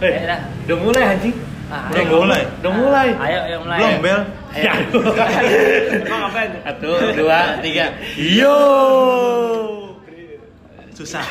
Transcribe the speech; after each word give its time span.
Eh, 0.00 0.10
Ya 0.10 0.22
dah. 0.26 0.40
udah 0.64 0.76
mulai 0.80 1.02
anjing. 1.06 1.36
Ah, 1.70 1.86
Udah 1.86 2.02
ayo. 2.02 2.16
mulai. 2.18 2.42
Udah 2.58 2.72
mulai. 2.72 3.08
Ayo, 3.14 3.38
ayo 3.46 3.56
mulai. 3.62 3.78
Belum 3.78 3.94
bel. 4.00 4.20
Ya. 4.50 4.72
Emang 6.02 6.20
ngapain? 6.26 6.50
Satu, 6.60 6.90
dua, 7.14 7.40
tiga. 7.60 7.86
Yo. 8.18 8.58
Susah. 10.92 11.22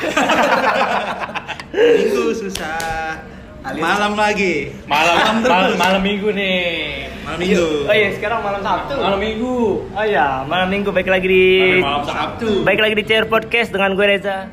Minggu 1.70 2.24
susah. 2.34 3.20
Malam 3.60 4.16
lagi. 4.16 4.72
Malam 4.88 5.44
malam, 5.44 5.76
malam 5.76 6.00
minggu 6.00 6.32
nih. 6.32 7.06
Malam 7.22 7.38
minggu. 7.38 7.68
Oh 7.86 7.94
iya, 7.94 8.08
sekarang 8.16 8.40
malam 8.40 8.60
Sabtu. 8.60 8.96
Malam 8.96 9.20
minggu. 9.20 9.56
Oh 9.86 10.02
iya, 10.02 10.42
malam 10.42 10.66
minggu 10.66 10.88
baik 10.90 11.06
lagi 11.06 11.28
di 11.28 11.44
Malam 11.78 12.02
Sabtu. 12.02 12.64
baik 12.64 12.80
lagi 12.80 12.94
di 12.96 13.04
Chair 13.04 13.28
Podcast 13.28 13.68
dengan 13.68 13.92
gue 13.92 14.02
Reza 14.02 14.48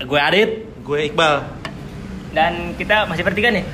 Gue 0.00 0.16
Adit. 0.18 0.50
Gue 0.80 1.06
Iqbal. 1.06 1.55
Dan 2.36 2.76
kita 2.76 3.08
masih 3.08 3.24
bertiga 3.24 3.48
nih. 3.48 3.64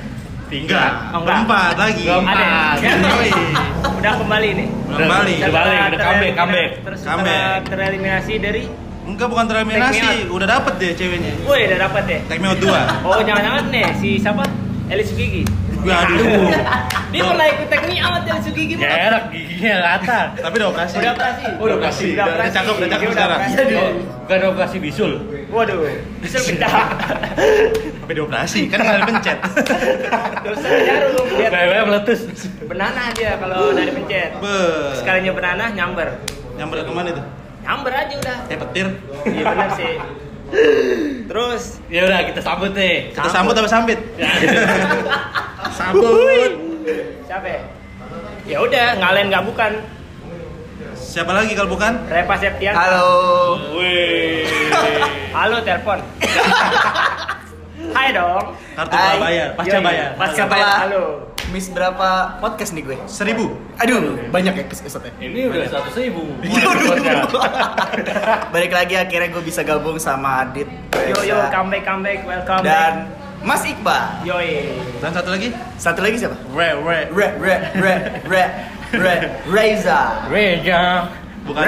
Tiga. 0.47 1.11
Oh, 1.11 1.19
enggak. 1.19 1.43
Berempat 1.43 1.75
lagi. 1.75 2.03
Ada. 2.07 2.47
Ya, 2.79 2.91
Yoi. 2.95 3.31
Udah 3.99 4.13
kembali 4.15 4.49
nih. 4.55 4.67
Kembali. 4.87 5.35
Udah 5.35 5.51
balik, 5.51 5.79
udah 5.91 5.99
comeback, 5.99 6.33
comeback. 6.39 6.69
Terus 6.87 7.01
tereliminasi 7.67 8.33
dari 8.39 8.63
Enggak 9.03 9.27
bukan 9.27 9.45
tereliminasi, 9.51 10.31
udah 10.31 10.47
dapet 10.47 10.73
deh 10.79 10.95
ceweknya. 10.95 11.35
Woi, 11.43 11.67
udah 11.67 11.91
dapet 11.91 12.03
ya. 12.07 12.19
Take 12.23 12.39
me 12.39 12.47
out 12.47 12.59
2. 12.63 12.71
Oh, 13.03 13.19
jangan-jangan 13.19 13.67
nih 13.67 13.83
si 13.99 14.15
siapa? 14.15 14.47
Elis 14.87 15.11
Gigi. 15.11 15.43
Waduh. 15.83 16.47
Dia 17.11 17.21
pernah 17.27 17.45
ikut 17.51 17.67
teknik 17.67 17.99
amat 17.99 18.21
Elis 18.31 18.47
Gigi. 18.55 18.79
Bang. 18.79 18.87
Gerak 18.87 19.23
giginya 19.35 19.73
rata. 19.83 20.19
Tapi 20.39 20.55
udah 20.55 20.69
operasi. 20.71 20.95
Udah 21.03 21.11
operasi. 21.19 21.45
Oh, 21.59 21.63
udah 21.67 21.75
operasi. 21.83 22.05
Udah 22.15 22.25
Udah 22.31 22.47
cakep, 22.47 22.73
udah 22.79 22.89
cakep 22.95 23.07
sekarang. 23.11 23.39
Oh, 23.75 23.91
bukan 24.23 24.39
operasi 24.55 24.77
bisul. 24.79 25.11
Waduh, 25.51 25.83
bisa 26.23 26.39
pindah. 26.39 26.71
Tapi 28.03 28.19
dioperasi, 28.19 28.67
kan 28.67 28.83
nggak 28.83 28.99
dipencet. 28.99 29.39
Terus 30.43 30.59
jarum 30.59 31.23
biar 31.39 31.51
Wewe 31.55 31.77
meletus. 31.87 32.19
benanah 32.67 33.15
dia 33.15 33.39
kalau 33.39 33.71
dari 33.71 33.95
pencet. 33.95 34.43
Be. 34.43 34.59
Sekalinya 34.99 35.31
benanah 35.31 35.71
nyamber. 35.71 36.19
Nyamber 36.59 36.83
ke 36.83 36.91
mana 36.91 37.15
itu? 37.15 37.23
Nyamber 37.63 37.93
aja 37.95 38.15
udah. 38.19 38.37
Kayak 38.51 38.59
petir. 38.67 38.87
Iya 39.23 39.43
benar 39.47 39.69
sih. 39.79 39.93
Terus 41.31 41.63
Ya 41.87 42.01
udah 42.03 42.19
kita 42.27 42.41
sambut 42.43 42.75
nih. 42.75 43.15
Kita 43.15 43.29
sambut 43.31 43.55
apa 43.55 43.69
sambit? 43.71 43.99
Ya. 44.19 44.27
Sambut. 45.79 46.51
siapa 47.25 47.47
ya? 47.49 47.61
Ya 48.45 48.57
udah, 48.61 48.99
ngalen 48.99 49.31
nggak 49.31 49.47
bukan. 49.47 49.71
Siapa 50.93 51.31
lagi 51.31 51.55
kalau 51.55 51.71
bukan? 51.71 52.03
Repa 52.11 52.35
Septian. 52.35 52.75
Halo. 52.75 53.57
Wih. 53.79 54.43
Halo, 55.31 55.63
telepon. 55.63 56.03
Hai 57.93 58.09
dong. 58.09 58.57
Kartu 58.73 58.95
Hai. 58.97 59.17
bayar, 59.21 59.47
pasca 59.53 59.77
Yoi, 59.77 59.85
bayar. 59.85 60.09
Pasca 60.17 60.43
bayar. 60.49 60.89
Halo. 60.89 61.03
Miss 61.53 61.69
berapa 61.69 62.41
podcast 62.41 62.73
nih 62.73 62.81
gue? 62.81 62.97
Seribu. 63.05 63.53
Aduh, 63.77 64.17
banyak 64.33 64.57
ya 64.57 64.63
episode 64.65 65.05
Ini 65.21 65.53
udah 65.53 65.69
seratus 65.69 65.93
ribu. 66.01 66.25
Balik 68.53 68.71
lagi 68.73 68.97
akhirnya 68.97 69.29
gue 69.29 69.43
bisa 69.45 69.61
gabung 69.61 70.01
sama 70.01 70.41
Adit, 70.41 70.65
Yo 71.05 71.21
yo, 71.21 71.37
Reza, 71.37 71.53
comeback 71.53 71.83
comeback, 71.85 72.19
welcome 72.25 72.65
dan 72.65 73.05
back. 73.05 73.45
Mas 73.45 73.61
Iqbal. 73.69 74.03
Yoi. 74.25 74.73
Dan 74.97 75.11
satu 75.13 75.29
lagi? 75.29 75.53
Satu 75.77 75.99
lagi 76.01 76.17
siapa? 76.17 76.37
Re, 76.57 76.73
re. 76.73 76.99
Re, 77.13 77.27
Re, 77.37 77.55
Re, 77.77 77.93
Re, 78.25 78.43
Re, 78.95 79.15
Reza. 79.45 80.25
Bukan. 81.43 81.67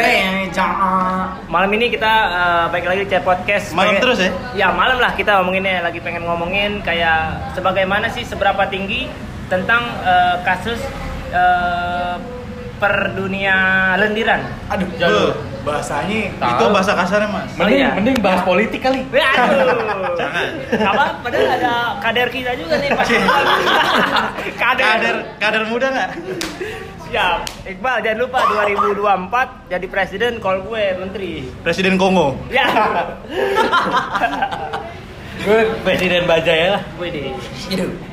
Malam 1.51 1.69
ini 1.75 1.91
kita 1.91 2.13
eh, 2.31 2.65
balik 2.71 2.87
lagi 2.87 3.03
chat 3.11 3.23
podcast. 3.27 3.75
Malam 3.75 3.99
terus 3.99 4.23
ya? 4.23 4.31
Ya 4.55 4.67
malam 4.71 5.03
lah 5.03 5.11
kita 5.19 5.35
ngomonginnya 5.39 5.83
lagi 5.83 5.99
pengen 5.99 6.23
ngomongin 6.23 6.79
kayak 6.79 7.51
sebagaimana 7.59 8.07
sih 8.07 8.23
seberapa 8.23 8.63
tinggi 8.71 9.11
tentang 9.51 9.83
eh, 10.07 10.35
kasus 10.47 10.80
eh, 11.35 12.15
per 12.80 13.15
dunia 13.19 13.55
lendiran. 13.99 14.47
Aduh, 14.71 14.87
Be. 14.95 15.11
bahasanya 15.64 16.35
Tahu. 16.39 16.52
Itu 16.55 16.65
bahasa 16.71 16.91
kasarnya, 16.95 17.27
Mas. 17.31 17.52
Mending 17.55 17.80
iya. 17.80 17.89
mending 17.95 18.17
bahas 18.19 18.41
politik 18.47 18.80
kali. 18.80 19.03
Aduh. 19.11 20.15
Jangan. 20.19 20.47
Apa? 20.71 21.05
Padahal 21.19 21.47
ada 21.55 21.73
kader 21.99 22.27
kita 22.31 22.52
juga 22.55 22.80
nih 22.80 22.89
Pak. 22.95 23.05
kader. 24.64 24.83
Kader, 24.87 25.15
kader 25.39 25.64
muda 25.67 25.87
nggak? 25.91 26.11
Siap. 27.05 27.39
Iqbal 27.67 27.98
jangan 28.02 28.20
lupa 28.20 28.39
2024 28.66 29.70
jadi 29.70 29.86
presiden 29.88 30.33
call 30.38 30.61
gue 30.61 30.83
menteri. 30.95 31.32
Presiden 31.61 31.95
Kongo. 31.95 32.33
Ya. 32.49 32.66
Gue 35.38 35.61
presiden 35.83 36.26
Bajaya 36.26 36.67
lah. 36.71 36.82
gue 36.95 37.08
deh. 37.08 37.30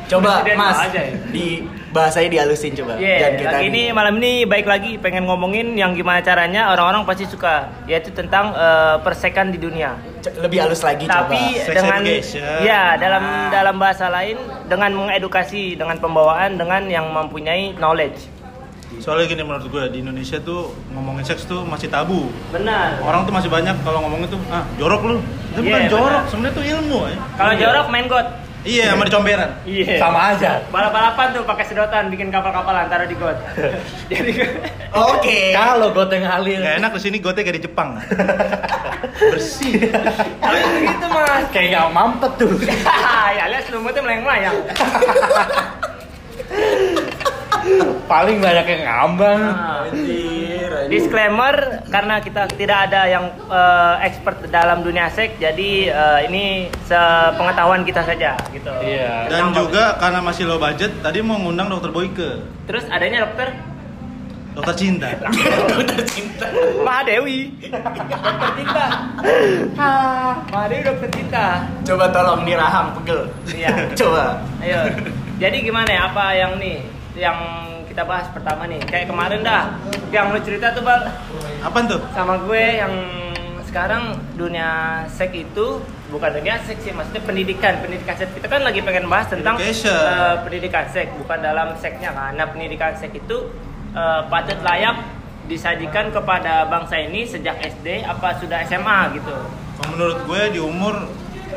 Coba 0.05 0.43
Presiden 0.43 0.59
Mas 0.59 0.79
ya. 0.85 1.05
di 1.31 1.65
bahasanya 1.89 2.29
dihalusin 2.29 2.75
coba. 2.75 2.99
Iya, 2.99 3.17
Dan 3.17 3.33
kita 3.39 3.51
lagi 3.55 3.67
ini 3.69 3.83
malam 3.89 4.15
ini 4.19 4.45
baik 4.45 4.67
lagi 4.67 4.99
pengen 4.99 5.25
ngomongin 5.25 5.73
yang 5.73 5.95
gimana 5.95 6.21
caranya 6.21 6.69
orang-orang 6.69 7.07
pasti 7.07 7.25
suka 7.25 7.73
yaitu 7.87 8.11
tentang 8.11 8.53
eh, 8.53 8.97
persekan 9.01 9.49
di 9.49 9.57
dunia. 9.57 9.97
c- 10.21 10.35
lebih 10.37 10.61
halus 10.61 10.83
lagi 10.83 11.03
Tapi 11.03 11.57
coba. 11.57 11.73
Dengan 11.73 12.01
education. 12.03 12.43
ya 12.61 12.83
dalam 12.97 13.23
Ah. 13.23 13.49
dalam 13.49 13.77
bahasa 13.77 14.07
lain 14.07 14.37
dengan 14.67 14.91
mengedukasi 14.93 15.73
dengan 15.73 15.97
pembawaan 15.97 16.55
dengan 16.55 16.85
yang 16.85 17.07
mempunyai 17.09 17.73
knowledge. 17.75 18.29
Soalnya 19.03 19.27
gini 19.27 19.43
menurut 19.43 19.67
gue 19.67 19.83
di 19.91 19.99
Indonesia 19.99 20.39
tuh 20.39 20.71
ngomongin 20.95 21.27
seks 21.27 21.43
tuh 21.43 21.67
masih 21.67 21.91
tabu. 21.91 22.31
Benar. 22.55 23.03
Orang 23.03 23.27
tuh 23.27 23.35
masih 23.35 23.51
banyak 23.51 23.75
kalau 23.83 23.99
ngomongin 24.07 24.31
tuh 24.31 24.39
ah 24.47 24.63
jorok 24.79 25.03
lu. 25.03 25.17
Itu 25.51 25.59
Iya, 25.59 25.67
bukan 25.67 25.83
jorok, 25.91 26.07
benar. 26.07 26.31
sebenarnya 26.31 26.55
tuh 26.55 26.65
ilmu 26.65 26.99
ya. 27.05 27.17
Kalau 27.35 27.53
jorok 27.59 27.87
main 27.91 28.07
god. 28.07 28.27
Iya, 28.63 28.95
sama 28.95 29.03
di 29.03 29.11
comberan. 29.11 29.51
Iya. 29.67 29.99
Sama 29.99 30.21
aja. 30.31 30.63
Balap-balapan 30.71 31.35
tuh 31.35 31.43
pakai 31.43 31.67
sedotan 31.67 32.15
bikin 32.15 32.31
kapal-kapalan 32.31 32.87
taruh 32.87 33.11
di 33.11 33.19
got. 33.19 33.35
Jadi 34.15 34.39
Oke. 34.95 35.51
Kalau 35.51 35.91
goteng 35.91 36.23
ngalir. 36.23 36.63
Gak 36.63 36.79
enak 36.79 36.91
di 36.95 37.01
sini 37.03 37.19
gotnya 37.19 37.43
kayak 37.43 37.59
di 37.59 37.63
Jepang. 37.67 37.99
Bersih. 39.35 39.83
tapi 40.39 40.59
begitu 40.79 41.07
mas. 41.11 41.43
Kayak 41.51 41.67
nggak 41.75 41.87
mampet 41.91 42.33
tuh. 42.39 42.55
ya 43.43 43.45
lihat 43.51 43.67
lumutnya 43.75 43.99
melayang-layang. 43.99 44.57
Paling 48.05 48.39
banyak 48.39 48.67
yang 48.67 48.83
ngambang. 48.83 49.41
Nah, 49.41 49.87
Anjir, 49.87 50.69
anjir. 50.69 50.91
Disclaimer 50.91 51.57
karena 51.87 52.19
kita 52.19 52.43
tidak 52.51 52.79
ada 52.87 53.07
yang 53.07 53.25
eh, 53.47 53.95
expert 54.03 54.43
dalam 54.49 54.83
dunia 54.83 55.07
seks, 55.09 55.39
jadi 55.39 55.71
eh, 55.89 56.21
ini 56.27 56.45
sepengetahuan 56.85 57.83
kita 57.83 58.03
saja 58.03 58.35
gitu. 58.51 58.73
Iya. 58.79 59.29
Dan 59.29 59.51
Tentang- 59.51 59.57
juga 59.65 59.85
karena 59.97 60.21
masih 60.21 60.45
low 60.45 60.59
budget, 60.59 60.91
tadi 60.99 61.19
mau 61.21 61.37
ngundang 61.37 61.69
dokter 61.69 61.91
Boyke, 61.91 62.31
Terus 62.65 62.85
adanya 62.89 63.25
dokter 63.25 63.55
dokter 64.53 64.77
cinta. 64.77 65.09
Dokter 65.73 66.05
cinta. 66.05 66.45
Mahadewi. 66.85 67.57
dokter 67.65 68.53
cinta. 68.55 68.85
Mahadewi 70.53 70.83
dokter 70.85 71.09
cinta. 71.11 71.47
Coba 71.83 72.05
tolong 72.13 72.45
nih 72.45 72.55
Raham 72.55 72.93
pegel. 73.01 73.21
Iya. 73.49 73.73
Coba. 73.97 74.45
Ayo. 74.61 74.93
Jadi 75.41 75.57
gimana 75.65 75.89
ya 75.89 76.03
apa 76.07 76.37
yang 76.37 76.61
nih 76.61 76.85
yang 77.17 77.37
kita 77.89 78.03
bahas 78.09 78.29
pertama 78.33 78.65
nih. 78.65 78.81
Kayak 78.89 79.13
kemarin 79.13 79.41
dah 79.45 79.77
yang 80.09 80.33
lu 80.33 80.41
cerita 80.41 80.73
tuh 80.73 80.81
bal. 80.85 81.01
Apaan 81.63 81.85
tuh? 81.87 82.01
sama 82.17 82.41
gue 82.49 82.65
yang 82.81 82.95
sekarang 83.69 84.13
dunia 84.37 85.01
seks 85.09 85.33
itu 85.33 85.81
bukan 86.13 86.29
dunia 86.37 86.61
seks 86.61 86.85
sih 86.85 86.93
maksudnya 86.93 87.25
pendidikan 87.25 87.81
pendidikan 87.81 88.17
seks. 88.17 88.33
Kita 88.37 88.49
kan 88.49 88.61
lagi 88.65 88.85
pengen 88.85 89.09
bahas 89.09 89.33
tentang 89.33 89.57
Education. 89.57 89.97
eh, 89.97 90.37
pendidikan 90.45 90.85
seks 90.93 91.11
bukan 91.17 91.39
dalam 91.41 91.73
seksnya. 91.81 92.13
Kan 92.13 92.37
nah 92.37 92.47
pendidikan 92.49 92.93
seks 92.97 93.17
itu 93.17 93.49
eh, 93.97 94.21
patut 94.29 94.61
layak 94.61 94.97
disajikan 95.49 96.09
kepada 96.15 96.65
bangsa 96.71 96.97
ini 97.03 97.27
sejak 97.27 97.59
SD 97.61 98.07
apa 98.07 98.39
sudah 98.41 98.63
SMA 98.65 99.17
gitu. 99.21 99.35
Kalau 99.77 99.89
menurut 99.97 100.19
gue 100.29 100.43
di 100.55 100.61
umur 100.63 101.09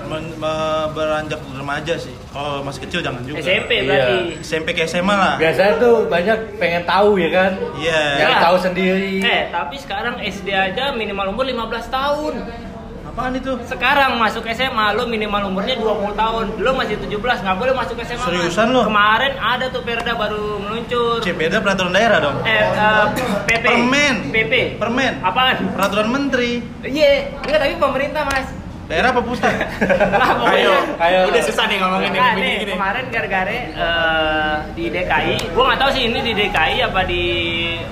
men- 0.03 0.35
me- 0.35 0.53
beranjak 0.91 1.39
remaja 1.49 1.93
sih. 1.95 2.13
Kalau 2.29 2.61
masih 2.61 2.81
kecil 2.83 2.99
jangan 3.01 3.21
juga. 3.21 3.39
SMP 3.39 3.71
Iya. 3.73 3.85
berarti 3.85 4.15
SMP 4.41 4.67
ke 4.71 4.83
SMA 4.83 5.11
lah. 5.13 5.35
Biasanya 5.35 5.73
tuh 5.77 5.95
banyak 6.05 6.37
pengen 6.55 6.83
tahu 6.83 7.15
ya 7.15 7.29
kan. 7.31 7.51
Iya. 7.75 8.01
Yang 8.17 8.31
Ya. 8.31 8.39
tahu 8.41 8.55
sendiri. 8.57 9.13
eh 9.21 9.41
tapi 9.49 9.75
sekarang 9.77 10.15
SD 10.19 10.47
aja 10.49 10.91
minimal 10.91 11.29
umur 11.29 11.43
15 11.43 11.87
tahun 11.87 12.33
Apaan 13.05 13.31
itu? 13.33 13.55
sekarang 13.63 14.17
masuk 14.17 14.43
SMA 14.45 14.91
lo 14.91 15.05
minimal 15.05 15.47
umurnya 15.47 15.75
20 15.75 16.11
tahun 16.13 16.45
lo 16.57 16.71
masih 16.73 16.99
17 16.99 17.15
nggak 17.39 17.55
boleh 17.55 17.71
masuk 17.71 17.95
SMA 17.97 18.17
Mas. 18.17 18.27
Seriusan 18.27 18.67
lo? 18.69 18.83
kemarin 18.83 19.33
ada 19.35 19.65
tuh 19.69 19.81
Perda 19.81 20.13
baru 20.13 20.59
meluncur 20.59 21.19
C 21.19 21.31
beda 21.31 21.57
peraturan 21.57 21.91
daerah 21.91 22.19
dong. 22.19 22.37
eh 22.43 22.59
eh, 22.59 23.05
PP 23.45 23.63
Permen. 23.63 24.15
PP 24.29 24.53
Permen. 24.75 25.13
apaan 25.21 25.55
Peraturan 25.71 26.09
menteri. 26.09 26.59
iya 26.83 27.31
enggak 27.39 27.59
tapi 27.61 27.73
pemerintah 27.77 28.23
mas 28.25 28.47
Daerah 28.85 29.09
apa 29.09 29.21
pusat? 29.21 29.49
lah 30.21 30.29
pokoknya 30.37 30.61
Ayo, 30.61 30.73
Ayo. 31.01 31.19
Udah 31.33 31.41
susah 31.41 31.65
nih 31.65 31.77
ngomongin 31.81 32.13
Nah, 32.13 32.21
yang 32.33 32.37
nih, 32.37 32.69
kemarin 32.69 33.05
gara-gara 33.09 33.49
eh, 33.49 34.55
di 34.77 34.85
DKI, 34.93 35.35
gua 35.57 35.63
nggak 35.67 35.79
tahu 35.81 35.89
sih 35.89 36.03
ini 36.05 36.19
di 36.21 36.33
DKI 36.33 36.77
apa 36.85 37.01
di 37.01 37.23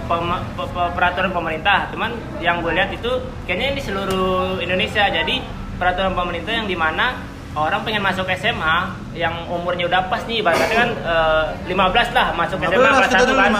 pem- 0.06 0.44
pe- 0.54 0.70
pe- 0.70 0.92
peraturan 0.94 1.34
pemerintah. 1.34 1.90
Cuman 1.90 2.14
yang 2.40 2.62
gue 2.62 2.72
lihat 2.72 2.94
itu 2.94 3.10
kayaknya 3.50 3.74
ini 3.74 3.82
seluruh 3.82 4.62
Indonesia. 4.62 5.10
Jadi 5.10 5.42
peraturan 5.76 6.14
pemerintah 6.14 6.54
yang 6.54 6.70
di 6.70 6.78
mana 6.78 7.18
orang 7.54 7.82
pengen 7.82 8.02
masuk 8.02 8.30
SMA 8.34 8.78
yang 9.14 9.46
umurnya 9.46 9.86
udah 9.86 10.10
pas 10.10 10.22
nih 10.26 10.42
ibaratnya 10.42 10.74
kan 10.74 10.90
eh, 10.94 11.46
15 11.70 11.74
lah 12.14 12.28
masuk 12.34 12.58
15, 12.58 12.70
SMA 12.70 12.90
kelas 12.92 13.10
kita 13.10 13.18
1 13.18 13.30
dulu 13.30 13.38
kan 13.38 13.52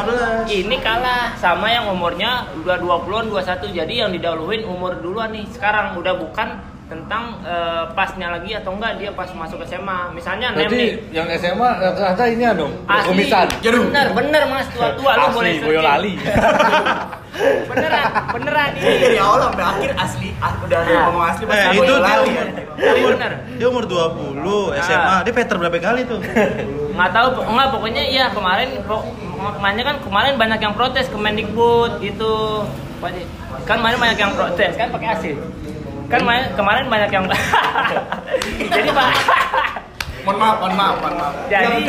15. 0.50 0.62
ini 0.66 0.78
kalah 0.82 1.24
sama 1.38 1.70
yang 1.70 1.86
umurnya 1.90 2.32
udah 2.58 2.78
20-an 2.78 3.26
21 3.30 3.70
jadi 3.70 3.94
yang 4.06 4.10
didahuluin 4.10 4.66
umur 4.66 4.98
duluan 4.98 5.30
nih 5.30 5.46
sekarang 5.50 5.94
udah 5.94 6.18
bukan 6.18 6.58
tentang 6.94 7.24
eh, 7.42 7.84
pasnya 7.92 8.30
lagi 8.30 8.54
atau 8.54 8.72
enggak 8.72 8.94
dia 8.96 9.10
pas 9.10 9.26
masuk 9.28 9.58
SMA 9.64 10.14
misalnya 10.14 10.54
nih 10.54 10.58
Berarti 10.62 10.86
yang 11.10 11.26
SMA 11.34 11.70
rata-rata 11.76 12.24
ini 12.28 12.44
ya 12.44 12.54
dong, 12.54 12.74
Asli, 12.86 13.08
kumisan. 13.10 13.48
bener 13.58 14.08
bener 14.14 14.42
mas. 14.46 14.70
Tua-tua 14.70 15.12
lu 15.16 15.28
boleh 15.34 15.52
Asli, 15.52 15.66
Boyolali. 15.66 16.14
beneran 17.66 18.06
beneran 18.30 18.70
Ini. 18.72 18.86
Dari 18.94 19.06
ini 19.08 19.18
awal 19.18 19.40
sampai 19.44 19.66
akhir 19.66 19.92
asli, 19.98 20.30
ah, 20.38 20.54
udah 20.56 20.78
ada 20.80 20.94
ngomong 21.02 21.26
asli 21.26 21.44
Eh, 21.44 21.50
pasti 21.50 21.66
itu 21.74 21.82
dia. 21.84 21.98
lali. 22.00 22.30
Umur, 22.30 22.38
ya. 22.38 22.54
dia 22.54 22.92
umur, 22.94 23.12
Bener. 23.12 23.32
dia 23.58 23.68
umur 23.68 23.84
20 23.84 24.78
SMA, 24.80 25.16
dia 25.20 25.34
veter 25.34 25.56
berapa 25.58 25.78
kali 25.80 26.02
tuh? 26.06 26.20
nggak 26.94 27.10
tahu 27.10 27.28
po- 27.34 27.46
nggak 27.48 27.68
pokoknya 27.72 28.04
iya 28.06 28.26
kemarin 28.30 28.70
po- 28.86 29.06
makanya 29.56 29.84
kan 29.84 29.96
kemarin 30.00 30.34
banyak 30.38 30.60
yang 30.62 30.74
protes 30.74 31.10
ke 31.10 31.18
Mendikbud 31.18 31.98
gitu. 32.00 32.34
Pokoknya- 33.02 33.28
kan 33.64 33.76
kemarin 33.78 33.98
banyak 33.98 34.18
yang 34.20 34.32
protes 34.32 34.72
kan 34.76 34.88
pakai 34.90 35.08
AC 35.10 35.24
kan 36.06 36.22
main- 36.22 36.52
kemarin 36.54 36.86
banyak 36.86 37.10
yang 37.10 37.26
jadi 38.74 38.90
pak 38.90 39.10
Mohon 40.24 40.40
maaf, 40.40 40.56
mohon 40.58 40.74
maaf, 40.74 40.96
mohon 40.98 41.16
maaf. 41.18 41.34
jadi 41.46 41.84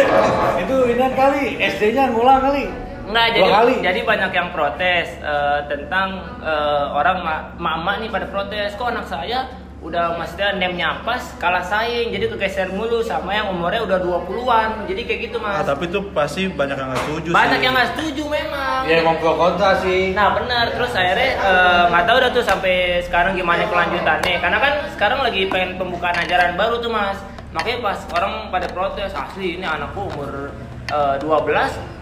Itu 0.58 0.76
ini 0.88 1.06
kali, 1.08 1.44
SD-nya 1.56 2.10
ngulang 2.10 2.42
kali. 2.42 2.66
Nggak, 3.04 3.26
Dua 3.30 3.36
jadi 3.36 3.50
kali. 3.52 3.74
jadi 3.78 4.00
banyak 4.02 4.30
yang 4.32 4.48
protes 4.50 5.06
eh, 5.20 5.60
tentang 5.64 6.08
eh, 6.40 6.84
orang 6.90 7.22
ma- 7.22 7.44
mama 7.54 8.02
nih 8.02 8.10
pada 8.10 8.26
protes 8.26 8.74
kok 8.74 8.90
anak 8.90 9.06
saya 9.06 9.46
udah 9.84 10.16
maksudnya 10.16 10.56
nemnya 10.56 11.04
pas 11.04 11.20
kalah 11.36 11.60
saing 11.60 12.08
jadi 12.08 12.32
kegeser 12.32 12.72
mulu 12.72 13.04
sama 13.04 13.30
yang 13.30 13.52
umurnya 13.52 13.84
udah 13.84 13.98
20-an 14.00 14.88
jadi 14.88 15.00
kayak 15.04 15.20
gitu 15.28 15.36
Ah, 15.36 15.60
mas 15.60 15.68
tapi 15.68 15.84
itu 15.86 16.00
pasti 16.08 16.48
banyak 16.48 16.72
yang 16.72 16.88
nggak 16.88 17.02
setuju 17.04 17.28
banyak 17.30 17.52
sih. 17.52 17.64
yang 17.68 17.74
nggak 17.76 17.90
setuju 17.92 18.22
memang 18.24 18.80
Ya 18.84 18.94
emang 19.00 19.16
pro 19.16 19.32
kontra 19.34 19.76
sih. 19.78 20.12
Nah 20.12 20.32
benar, 20.32 20.72
terus 20.72 20.92
akhirnya 20.92 21.30
eh, 21.36 21.82
nggak 21.88 22.04
tahu 22.04 22.16
dah 22.18 22.30
tuh 22.32 22.40
sampai 22.42 22.74
sekarang 23.00 23.32
gimana 23.34 23.64
kelanjutannya. 23.64 24.36
Karena 24.38 24.58
kan 24.58 24.72
sekarang 24.90 25.18
lagi 25.20 25.48
pengen 25.48 25.76
pembukaan 25.76 26.16
ajaran 26.16 26.52
baru 26.54 26.80
tuh 26.80 26.88
mas. 26.88 27.16
Makanya 27.52 27.78
pas 27.82 27.98
orang 28.10 28.32
pada 28.48 28.66
protes 28.66 29.12
asli 29.12 29.56
ini 29.56 29.64
anakku 29.64 30.00
umur 30.06 30.52
eh, 30.86 31.16
12 31.20 31.28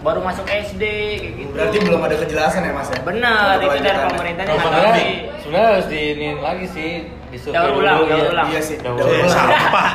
baru 0.01 0.21
masuk 0.23 0.47
SD 0.47 0.83
kayak 1.19 1.35
gitu. 1.37 1.51
Berarti 1.51 1.77
belum 1.79 2.01
ada 2.01 2.17
kejelasan 2.17 2.63
ya 2.63 2.73
Mas 2.73 2.91
ya? 2.91 2.99
Benar, 3.01 3.59
itu 3.59 3.79
dari 3.81 3.99
pemerintahnya 4.05 4.55
sebenarnya 5.39 5.67
harus 5.69 5.87
diinin 5.87 6.37
lagi 6.39 6.67
sih. 6.67 6.93
Disurvei 7.33 7.57
Daur 7.57 7.81
ulang, 7.81 7.97
dulu, 7.97 8.09
daur 8.13 8.21
iya. 8.21 8.29
ulang. 8.29 8.47
Iya 8.53 8.61
sih, 8.61 8.77
Daur 8.77 8.97
daur 9.01 9.09
ulang. 9.09 9.33
sampah. 9.33 9.89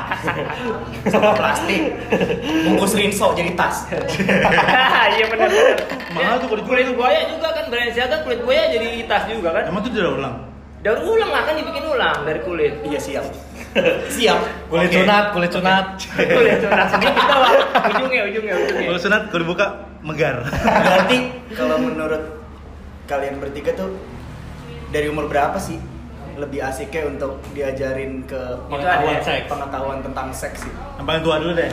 Sampah 1.13 1.33
plastik. 1.37 1.81
Bungkus 2.65 2.93
rinso 2.97 3.27
jadi 3.37 3.53
tas. 3.53 3.85
Iya 5.17 5.25
benar 5.29 5.47
benar. 5.53 5.77
Mahal 6.17 6.35
tuh 6.41 6.47
kalau 6.49 6.61
dijual 6.65 6.81
kulit 6.81 6.87
buaya 6.97 7.21
juga 7.29 7.47
kan 7.53 7.65
Balenciaga 7.69 8.25
kulit 8.25 8.41
buaya 8.41 8.73
jadi 8.73 9.05
tas 9.05 9.29
juga 9.29 9.53
kan. 9.53 9.69
Emang 9.69 9.85
tuh 9.85 9.93
udah 9.93 10.13
ulang? 10.17 10.35
Daur 10.81 10.97
ulang 11.05 11.29
lah 11.29 11.41
kan 11.45 11.53
dibikin 11.61 11.85
ulang 11.85 12.17
dari 12.25 12.41
kulit. 12.41 12.73
Iya 12.81 12.97
siap. 12.97 13.25
Siap. 14.09 14.39
Kulit 14.73 14.89
sunat, 14.89 15.25
kulit 15.37 15.51
sunat. 15.53 15.85
kulit 16.41 16.57
sunat 16.57 16.87
sedikit 16.89 17.21
doang. 17.21 17.53
Ujungnya 17.85 18.21
ujungnya 18.33 18.53
ujungnya. 18.65 18.87
Kalau 18.89 18.99
sunat 19.05 19.21
kalau 19.29 19.41
dibuka 19.45 19.65
megar. 20.01 20.41
Berarti 20.65 21.17
kalau 21.53 21.77
menurut 21.85 22.23
kalian 23.05 23.37
bertiga 23.37 23.77
tuh 23.77 23.93
dari 24.89 25.05
umur 25.05 25.29
berapa 25.29 25.61
sih 25.61 25.77
lebih 26.37 26.59
asiknya 26.61 27.03
untuk 27.07 27.41
diajarin 27.51 28.21
ke 28.23 28.37
Pengetahuan 28.67 29.15
ada. 29.15 29.25
seks. 29.25 29.45
pengetahuan 29.45 29.99
tentang 29.99 30.27
seks 30.29 30.57
sih? 30.61 30.73
Yang 30.95 31.05
paling 31.05 31.23
tua 31.23 31.35
dulu 31.37 31.53
deh. 31.53 31.71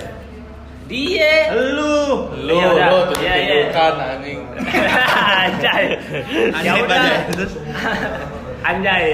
Dia. 0.84 1.36
Lu. 1.52 2.28
Lu, 2.44 2.54
Iya, 2.54 2.66
udah. 2.66 2.88
lu 2.88 2.98
Iya, 3.16 3.34
iya. 3.34 3.52
tunjuk-tunjukkan 3.72 3.94
anjing. 4.00 4.38
Anjay. 5.14 5.84
Ya 6.64 6.72
Anjay 6.76 6.80
udah. 6.80 7.04
Terus 7.30 7.52
Anjay. 8.68 9.04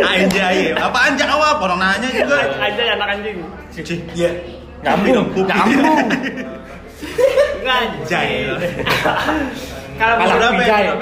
anjay. 0.00 0.58
Apaan 0.72 1.14
jawab? 1.14 1.58
Orang 1.58 1.78
nanya 1.78 2.08
juga. 2.08 2.38
Anjay 2.56 2.86
anak 2.88 3.08
anjing. 3.14 3.38
Cih. 3.74 3.98
Iya. 4.12 4.30
Nyambung, 4.80 5.26
nyambung. 5.36 6.06
Anjay. 7.60 8.30
Kalau 10.00 10.16
bijay. 10.56 10.82
ya? 10.88 10.94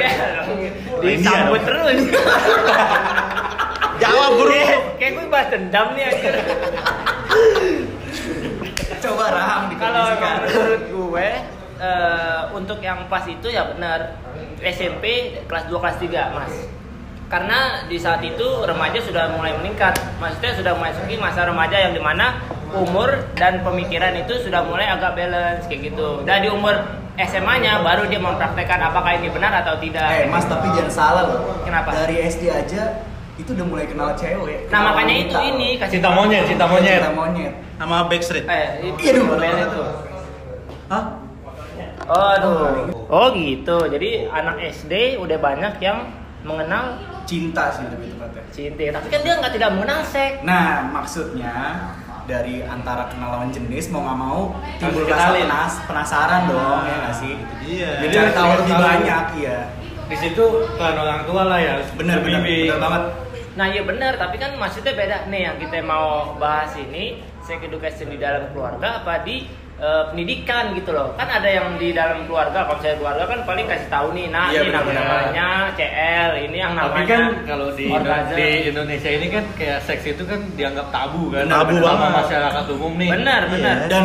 Disambut 0.98 1.62
terus. 1.62 2.00
Jawab 4.02 4.30
bro. 4.34 4.62
Kayak- 4.98 5.12
gue 5.14 5.26
bahas 5.26 5.48
dendam 5.50 5.86
nih 5.94 6.04
anjir. 6.06 6.34
Coba 8.98 9.24
Rahang 9.30 9.62
Kalau 9.70 10.10
dikondisikan. 10.10 10.36
menurut 10.42 10.82
gue 10.90 11.28
eh, 11.78 12.40
untuk 12.50 12.78
yang 12.82 13.06
pas 13.06 13.22
itu 13.24 13.46
ya 13.46 13.70
benar 13.70 14.18
SMP 14.58 15.38
kelas 15.46 15.64
2 15.66 15.78
kelas 15.78 15.96
3 16.02 16.34
Mas. 16.34 16.54
Karena 17.28 17.84
di 17.86 17.94
saat 17.94 18.24
itu 18.24 18.46
remaja 18.64 18.98
sudah 18.98 19.36
mulai 19.36 19.54
meningkat. 19.54 19.94
Maksudnya 20.18 20.52
sudah 20.56 20.72
memasuki 20.74 21.14
masa 21.14 21.44
remaja 21.44 21.76
yang 21.78 21.92
di 21.92 22.00
mana 22.00 22.40
umur 22.72 23.28
dan 23.36 23.60
pemikiran 23.62 24.16
itu 24.16 24.40
sudah 24.40 24.64
mulai 24.64 24.88
agak 24.88 25.14
balance 25.14 25.68
kayak 25.68 25.92
gitu. 25.92 26.24
Dan 26.24 26.42
di 26.42 26.48
umur 26.48 26.74
SMA-nya 27.18 27.82
baru 27.82 28.06
dia 28.06 28.22
mempraktekkan 28.22 28.78
apakah 28.78 29.18
ini 29.18 29.26
benar 29.28 29.50
atau 29.58 29.74
tidak. 29.82 30.06
Eh 30.06 30.30
Mas 30.30 30.46
tapi 30.46 30.70
jangan 30.70 30.92
salah 30.92 31.22
loh. 31.26 31.58
Kenapa? 31.66 31.90
Dari 31.90 32.22
SD 32.22 32.46
aja 32.46 33.02
itu 33.34 33.50
udah 33.54 33.66
mulai 33.66 33.86
kenal 33.86 34.14
cewek. 34.14 34.70
Nah 34.70 34.80
makanya 34.86 35.14
itu 35.26 35.34
ini 35.36 35.68
kasih 35.76 35.98
Cinta 35.98 36.10
monyet, 36.10 36.46
cinta 36.46 36.66
monyet. 36.66 37.02
Cinta 37.02 37.12
monyet. 37.12 37.52
Sama 37.74 37.96
Backstreet. 38.06 38.46
Eh, 38.46 38.68
itu 38.86 38.98
Iya, 39.02 39.12
dong. 39.18 39.38
itu. 39.38 39.82
Hah? 40.88 41.04
Oh, 42.08 42.28
aduh. 42.34 42.88
Oh 43.10 43.26
gitu. 43.34 43.76
Jadi 43.86 44.24
anak 44.24 44.56
SD 44.64 45.18
udah 45.18 45.38
banyak 45.38 45.74
yang 45.78 46.08
mengenal 46.40 46.96
Cinta 47.28 47.68
sih 47.68 47.84
lebih 47.84 48.16
tepatnya. 48.16 48.42
cinta. 48.48 48.84
Tapi 48.96 49.06
kan 49.12 49.20
dia 49.20 49.34
nggak 49.36 49.52
tidak 49.52 49.70
mengenal 49.76 50.00
seks. 50.00 50.40
Nah, 50.40 50.80
maksudnya 50.88 51.52
dari 52.28 52.60
antara 52.60 53.08
kenal 53.08 53.32
lawan 53.32 53.48
jenis 53.48 53.88
mau 53.88 54.04
nggak 54.04 54.18
mau 54.20 54.40
timbul 54.76 55.08
rasa 55.08 55.32
penas, 55.32 55.72
penasaran 55.88 56.42
dong 56.44 56.80
ya 56.84 56.96
nggak 57.00 57.16
sih? 57.16 57.34
Iya. 57.64 57.90
Jadi 57.90 58.04
Jadi 58.04 58.14
cari 58.14 58.20
harus 58.20 58.36
tahu 58.36 58.44
dikasih 58.44 58.60
lebih 58.60 58.74
tahu. 58.76 58.84
banyak 58.84 59.24
iya. 59.40 59.58
Di 60.08 60.16
situ 60.16 60.44
peran 60.76 60.96
orang 61.00 61.20
tua 61.24 61.42
lah 61.48 61.58
ya. 61.58 61.74
Bener 61.96 62.20
bener, 62.20 62.40
Bimbing. 62.44 62.68
bener 62.68 62.80
banget. 62.84 63.02
Nah 63.58 63.66
iya 63.66 63.82
benar, 63.82 64.12
tapi 64.14 64.36
kan 64.38 64.54
maksudnya 64.54 64.92
beda 64.94 65.26
nih 65.26 65.40
yang 65.50 65.56
kita 65.58 65.82
mau 65.82 66.36
bahas 66.38 66.70
ini 66.78 67.18
sex 67.42 67.58
education 67.64 68.12
di 68.12 68.20
dalam 68.20 68.52
keluarga 68.52 69.02
apa 69.02 69.24
di 69.24 69.48
eh, 69.78 70.02
pendidikan 70.08 70.74
gitu 70.74 70.90
loh. 70.90 71.14
Kan 71.14 71.28
ada 71.28 71.46
yang 71.46 71.78
di 71.78 71.90
dalam 71.90 72.26
keluarga, 72.26 72.66
kalau 72.66 72.78
saya 72.78 72.98
keluarga 72.98 73.24
kan 73.24 73.38
paling 73.42 73.66
kasih 73.66 73.88
tahu 73.88 74.08
nih, 74.10 74.26
nah 74.26 74.50
Iya, 74.50 74.60
ini 74.60 74.70
benar. 74.74 74.84
namanya 74.90 75.46
CL, 75.74 76.30
ini 76.44 76.56
yang 76.56 76.72
namanya 76.74 76.98
Tapi 76.98 77.06
kan 77.08 77.22
kalau 77.46 77.68
di, 77.72 77.86
di 78.34 78.48
Indonesia 78.68 79.10
ini 79.10 79.26
kan 79.28 79.44
kayak 79.54 79.78
seks 79.82 80.02
itu 80.04 80.22
kan 80.26 80.40
dianggap 80.54 80.90
tabu 80.90 81.30
kan. 81.30 81.46
Tabu 81.46 81.78
sama 81.78 81.94
banget. 81.94 82.10
masyarakat 82.20 82.64
umum 82.74 82.92
nih. 82.96 83.08
Benar, 83.14 83.40
benar. 83.48 83.76
Iya. 83.78 83.86
Dan 83.86 84.04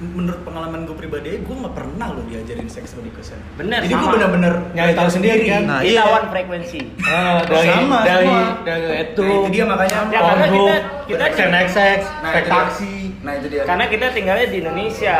menurut 0.00 0.40
pengalaman 0.40 0.88
gue 0.88 0.96
pribadi, 0.96 1.36
gue 1.36 1.56
nggak 1.60 1.74
pernah 1.76 2.08
loh 2.08 2.24
diajarin 2.24 2.64
sex 2.72 2.96
education. 2.96 3.36
Bener, 3.60 3.84
Jadi 3.84 3.92
gue 3.92 4.08
bener-bener 4.08 4.54
Nyari 4.72 4.92
tahu 4.96 5.08
sendiri 5.12 5.44
kan. 5.44 5.62
Nah, 5.68 5.80
iya. 5.84 6.08
one 6.08 6.28
frekuensi. 6.32 6.80
Ah, 7.04 7.44
dari 7.44 7.68
Sama, 7.68 7.98
dari 8.00 8.28
dari 8.64 8.86
itu. 9.04 9.20
Nah, 9.20 9.36
itu 9.36 9.48
dia 9.52 9.64
makanya. 9.68 9.98
Ya, 10.08 10.20
karena 10.24 10.46
kita- 10.48 10.84
kita- 11.04 11.20
Nah, 11.20 11.28
fake 11.36 12.40
itu 12.40 12.40
dia. 12.40 12.48
taksi. 12.48 12.92
Nah 13.20 13.32
itu 13.36 13.46
dia. 13.48 13.62
Karena 13.68 13.84
kita 13.86 14.06
tinggalnya 14.10 14.48
di 14.48 14.58
Indonesia, 14.58 15.18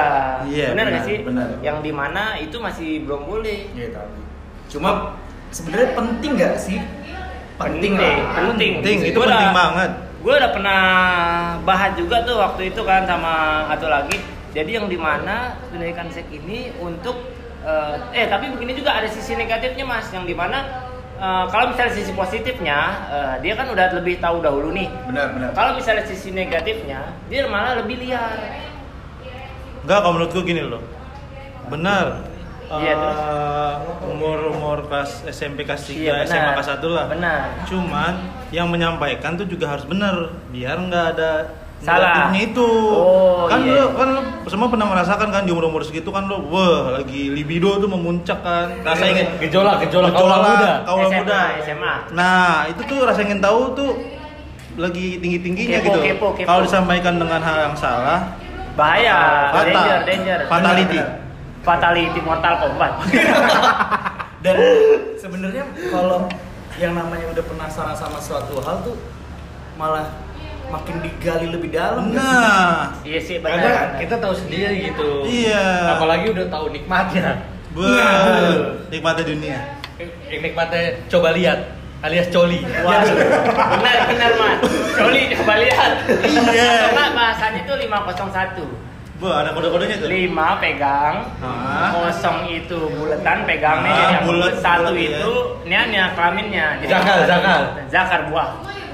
Iya, 0.49 0.67
benar 0.73 0.85
nggak 0.89 1.05
sih? 1.05 1.19
benar. 1.21 1.49
Yang 1.61 1.79
di 1.85 1.93
mana 1.93 2.23
itu 2.37 2.57
masih 2.57 3.05
belum 3.05 3.29
boleh. 3.29 3.69
Iya 3.77 3.89
tahu. 3.93 4.09
Cuma 4.71 4.91
sebenarnya 5.51 5.93
penting 5.93 6.31
nggak 6.35 6.55
sih? 6.57 6.79
Penting 7.61 7.93
Penting, 7.93 8.17
lah. 8.17 8.35
penting. 8.41 8.73
Penting, 8.81 8.99
itu 9.05 9.19
Gua 9.21 9.29
penting 9.29 9.51
udah- 9.53 9.59
banget. 9.59 9.91
Gue 10.21 10.35
udah 10.37 10.53
pernah 10.53 10.81
bahas 11.65 11.97
juga 11.97 12.21
tuh 12.25 12.37
waktu 12.37 12.69
itu 12.69 12.81
kan 12.85 13.05
sama 13.05 13.35
atau 13.69 13.89
lagi. 13.89 14.21
Jadi 14.53 14.77
yang 14.77 14.85
di 14.85 14.97
mana 14.97 15.57
pendidikan 15.69 16.09
seks 16.09 16.29
ini 16.29 16.73
untuk 16.77 17.17
eh, 17.61 17.97
eh 18.13 18.27
tapi 18.29 18.49
begini 18.49 18.73
juga 18.73 18.97
ada 18.97 19.09
sisi 19.09 19.33
negatifnya 19.33 19.85
mas, 19.85 20.09
yang 20.09 20.25
di 20.25 20.33
mana 20.33 20.89
eh, 21.21 21.45
kalau 21.53 21.65
misalnya 21.71 21.93
sisi 21.93 22.13
positifnya 22.17 22.79
eh, 23.13 23.35
dia 23.45 23.53
kan 23.55 23.69
udah 23.69 23.87
lebih 24.01 24.17
tahu 24.19 24.41
dahulu 24.41 24.73
nih. 24.73 24.89
Benar 25.07 25.37
benar. 25.37 25.51
Kalau 25.53 25.77
misalnya 25.77 26.05
sisi 26.09 26.33
negatifnya 26.33 27.13
dia 27.29 27.45
malah 27.47 27.85
lebih 27.85 28.01
liar. 28.01 28.41
Enggak, 29.85 29.99
kalau 30.01 30.13
menurutku 30.17 30.41
gini 30.45 30.65
loh. 30.65 30.83
Benar. 31.69 32.27
Iya, 32.71 32.95
terus? 32.95 33.19
umur 34.07 34.39
umur 34.55 34.79
kelas 34.87 35.27
SMP 35.27 35.67
kelas 35.67 35.91
3, 35.91 35.91
Iya, 35.91 36.15
SMA 36.23 36.55
kelas 36.55 36.71
1 36.79 36.87
lah. 36.87 37.11
Benar. 37.11 37.67
Cuman 37.67 38.15
yang 38.55 38.71
menyampaikan 38.71 39.35
tuh 39.35 39.43
juga 39.43 39.75
harus 39.75 39.83
benar 39.91 40.31
biar 40.55 40.79
nggak 40.79 41.07
ada 41.19 41.51
Salah. 41.81 42.29
negatifnya 42.29 42.41
itu. 42.53 42.69
Oh, 42.93 43.49
kan 43.49 43.65
iya. 43.65 43.73
lo 43.81 43.97
kan 43.97 44.09
lo 44.13 44.21
semua 44.53 44.69
pernah 44.69 44.87
merasakan 44.93 45.29
kan 45.33 45.43
di 45.49 45.51
umur-umur 45.51 45.81
segitu 45.81 46.13
kan 46.13 46.29
lo 46.29 46.45
wah 46.53 47.01
lagi 47.01 47.33
libido 47.33 47.81
tuh 47.81 47.89
memuncak 47.89 48.45
kan. 48.45 48.69
Rasa 48.85 49.05
ingin 49.09 49.27
Gejolak, 49.41 49.81
gejolak 49.89 50.13
kaula 50.13 50.37
muda. 50.45 50.73
kaula 50.85 51.09
SMA, 51.09 51.19
muda. 51.25 51.41
SMA. 51.65 51.95
Nah, 52.13 52.69
itu 52.69 52.81
tuh 52.85 52.99
rasa 53.09 53.25
ingin 53.25 53.41
tahu 53.41 53.73
tuh 53.73 53.91
lagi 54.77 55.19
tinggi 55.25 55.41
tingginya 55.41 55.81
Kepo, 55.81 55.89
gitu. 55.89 56.01
kepo, 56.05 56.27
kepo. 56.37 56.47
Kalau 56.47 56.61
disampaikan 56.63 57.17
dengan 57.17 57.41
hal 57.41 57.57
yang 57.69 57.77
salah, 57.77 58.37
Bahaya, 58.77 59.51
Fatal. 59.51 59.67
danger, 59.73 59.99
danger. 60.07 60.39
Fatality. 60.49 60.99
Fatality 61.61 62.21
Mortal 62.21 62.55
Kombat. 62.61 62.93
Dan 64.45 64.57
sebenarnya 65.21 65.65
kalau 65.93 66.25
yang 66.81 66.97
namanya 66.97 67.29
udah 67.29 67.45
penasaran 67.45 67.93
sama 67.93 68.17
suatu 68.17 68.57
hal 68.65 68.81
tuh 68.81 68.97
malah 69.77 70.09
makin 70.71 70.97
digali 71.01 71.47
lebih 71.47 71.71
dalam. 71.71 72.11
nah, 72.11 72.95
Iya 73.03 73.19
sih 73.19 73.37
Karena 73.39 73.61
benar. 73.61 73.87
kita 73.99 74.15
tahu 74.17 74.35
sendiri 74.35 74.75
gitu. 74.87 75.27
iya. 75.27 75.95
Apalagi 75.95 76.31
udah 76.31 76.47
tahu 76.47 76.71
nikmatnya. 76.71 77.43
Betul. 77.71 78.55
Nikmatnya 78.89 79.25
dunia. 79.27 79.59
Eh, 79.99 80.09
Nikmatnya 80.33 80.83
coba 81.07 81.31
lihat 81.31 81.59
alias 82.01 82.31
coli. 82.31 82.63
Waduh, 82.65 83.15
benar 83.77 83.97
benar 84.09 84.31
mas. 84.33 84.59
Coli 84.95 85.23
coba 85.35 85.55
lihat. 85.59 85.93
Iya. 86.49 86.71
Coba 86.89 87.05
bahasanya 87.13 87.61
tuh 87.63 87.77
501. 87.77 88.65
Bu, 89.21 89.29
ada 89.29 89.53
kode-kodenya 89.53 90.01
tuh. 90.01 90.09
5 90.09 90.33
pegang, 90.57 91.29
Ah. 91.45 91.93
kosong 91.93 92.49
itu 92.49 92.89
buletan 92.91 93.45
pegangnya 93.45 93.93
Ah, 93.93 93.99
jadi 94.01 94.15
yang 94.17 94.25
bulet, 94.25 94.55
satu 94.57 94.91
bulet, 94.91 95.13
itu 95.13 95.33
niatnya 95.69 96.17
kelaminnya. 96.17 96.67
Jadi 96.81 96.89
Zakar, 96.89 97.19
zakar. 97.29 97.61
Zakar 97.93 98.21
buah. 98.33 98.49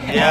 Ya. 0.06 0.28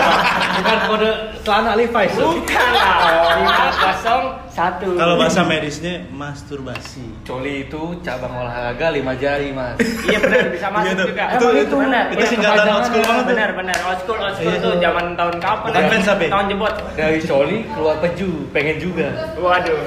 Bukan 0.58 0.78
kode 0.86 1.10
celana 1.42 1.72
Levi's. 1.74 2.14
Bukan 2.14 2.68
lah. 2.74 3.38
Lima 3.38 3.66
kosong 3.72 4.22
satu. 4.48 4.90
Kalau 4.94 5.14
bahasa 5.14 5.40
medisnya 5.42 6.02
masturbasi. 6.10 7.02
Coli 7.22 7.64
itu 7.64 7.78
cabang 8.02 8.34
olahraga 8.34 8.90
lima 8.90 9.14
jari, 9.14 9.54
Mas. 9.54 9.78
Iya 10.02 10.18
benar 10.18 10.44
bisa 10.50 10.66
masuk 10.68 10.84
Iya 10.84 10.92
tuh. 10.94 11.06
juga. 11.08 11.24
Itu- 11.30 11.46
Emang 11.48 11.62
itu- 11.62 11.78
benar. 11.78 12.04
itu 12.08 12.18
Iya, 12.18 12.26
singkatan 12.28 12.66
old 12.68 12.84
school 12.84 13.04
banget. 13.04 13.24
Benar 13.28 13.50
benar 13.54 13.78
old 13.86 13.98
school 14.02 14.18
old 14.18 14.34
school 14.34 14.50
Iya, 14.50 14.58
iya. 14.66 14.78
zaman 14.82 15.04
tahun 15.14 15.36
kapan? 15.38 15.68
Bukan 15.70 15.84
fans 15.88 16.06
apa? 16.08 16.24
Tahun 16.26 16.44
jebot. 16.50 16.74
Dari 16.94 17.18
coli 17.22 17.58
keluar 17.70 17.96
peju, 18.02 18.30
pengen 18.50 18.76
juga. 18.78 19.08
Waduh. 19.36 19.78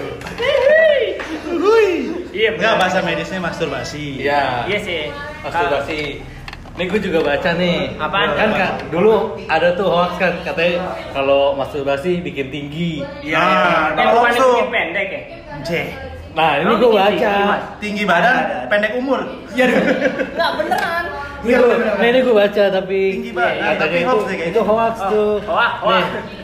Iya 2.32 2.56
Enggak, 2.56 2.74
bahasa 2.80 3.00
medisnya 3.04 3.44
masturbasi. 3.44 4.24
Iya. 4.24 4.64
Iya 4.66 4.80
sih. 4.82 5.02
Masturbasi. 5.44 6.00
Ini 6.72 6.88
gue 6.88 7.00
juga 7.04 7.20
baca 7.22 7.50
nih. 7.54 8.00
Apaan? 8.00 8.30
Kan 8.34 8.50
Kak, 8.56 8.72
dulu 8.90 9.36
ada 9.46 9.76
tuh 9.76 9.86
hoax 9.86 10.16
kan 10.16 10.34
katanya 10.42 10.80
kalau 11.12 11.52
masturbasi 11.54 12.24
bikin 12.24 12.48
tinggi. 12.48 13.04
Iya. 13.22 13.44
Nah, 13.94 14.32
tuh. 14.32 14.56
bikin 14.56 14.70
pendek 14.72 15.08
ya? 15.08 15.22
Ceh. 15.62 15.88
Nah, 16.32 16.64
ini 16.64 16.72
Oh, 16.72 16.76
gue 16.80 16.90
baca. 16.96 17.34
tinggi, 17.78 18.04
badan, 18.08 18.66
pendek 18.72 18.96
umur. 18.96 19.20
Iya. 19.52 19.68
Enggak 19.68 20.52
beneran. 20.58 21.04
Ini 21.42 21.54
gua, 21.58 21.74
nah 21.98 22.06
ini 22.06 22.20
gue 22.22 22.36
baca 22.38 22.64
tapi 22.70 23.00
Tinggi 23.18 23.32
banget, 23.34 23.58
katanya 23.58 23.82
tapi 23.82 23.98
itu, 23.98 24.06
hoax 24.06 24.22
kayaknya. 24.24 24.46
itu 24.48 24.62
hoax 24.62 24.94
Oh, 24.96 25.10
tuh. 25.10 25.34
hoax, 25.50 25.74
hoax. 25.82 26.06
Nih, 26.06 26.40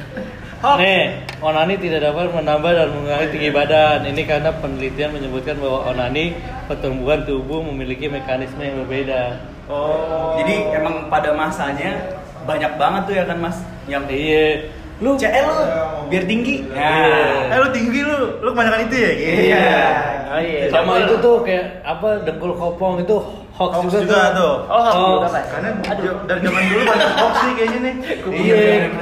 Hoax. 0.57 0.77
Nih, 0.81 1.03
onani 1.37 1.75
tidak 1.77 1.99
dapat 2.01 2.33
menambah 2.33 2.71
dan 2.73 2.87
mengurangi 2.89 3.27
tinggi 3.29 3.49
badan. 3.53 3.99
Ini 4.03 4.21
karena 4.25 4.49
penelitian 4.51 5.13
menyebutkan 5.13 5.55
bahwa 5.55 5.79
onani 5.87 6.33
pertumbuhan 6.65 7.21
tubuh 7.23 7.61
memiliki 7.61 8.09
mekanisme 8.09 8.57
yang 8.59 8.81
berbeda. 8.83 9.37
Oh. 9.67 10.39
Jadi 10.39 10.55
emang 10.73 11.07
pada 11.07 11.31
masanya 11.31 12.15
banyak 12.43 12.71
banget 12.75 13.01
tuh 13.03 13.13
ya 13.13 13.23
kan 13.23 13.37
Mas 13.37 13.57
yang 13.85 14.07
Iya, 14.07 14.71
lu 14.97 15.13
CL 15.13 15.43
lu 15.43 15.55
biar 16.07 16.23
tinggi. 16.23 16.63
Iya. 16.67 17.51
Eh 17.51 17.57
lu 17.57 17.69
tinggi 17.69 17.99
lu, 17.99 18.15
lu 18.39 18.49
kebanyakan 18.49 18.87
itu 18.87 18.95
ya? 18.95 19.11
Iya. 19.11 19.67
Oh 20.27 20.39
iya. 20.39 20.67
sama 20.67 20.99
itu 20.99 21.15
tuh 21.19 21.39
kayak 21.41 21.83
apa 21.83 22.19
dengkul 22.23 22.51
kopong 22.53 22.99
itu 22.99 23.15
hoax, 23.51 23.71
Hoax 23.73 23.89
juga, 23.89 24.03
juga 24.03 24.21
tuh. 24.35 24.53
Oh, 24.67 24.79
hoax 24.79 24.93
Hoax. 24.93 25.07
juga, 25.09 25.27
Pak. 25.27 25.43
Karena 25.49 25.69
dari 26.23 26.39
zaman 26.43 26.61
dulu 26.63 26.81
banyak 26.85 27.09
hoax 27.15 27.33
sih 27.37 27.51
kayaknya 27.55 27.79
nih. 27.81 27.95
Iya, 28.37 28.55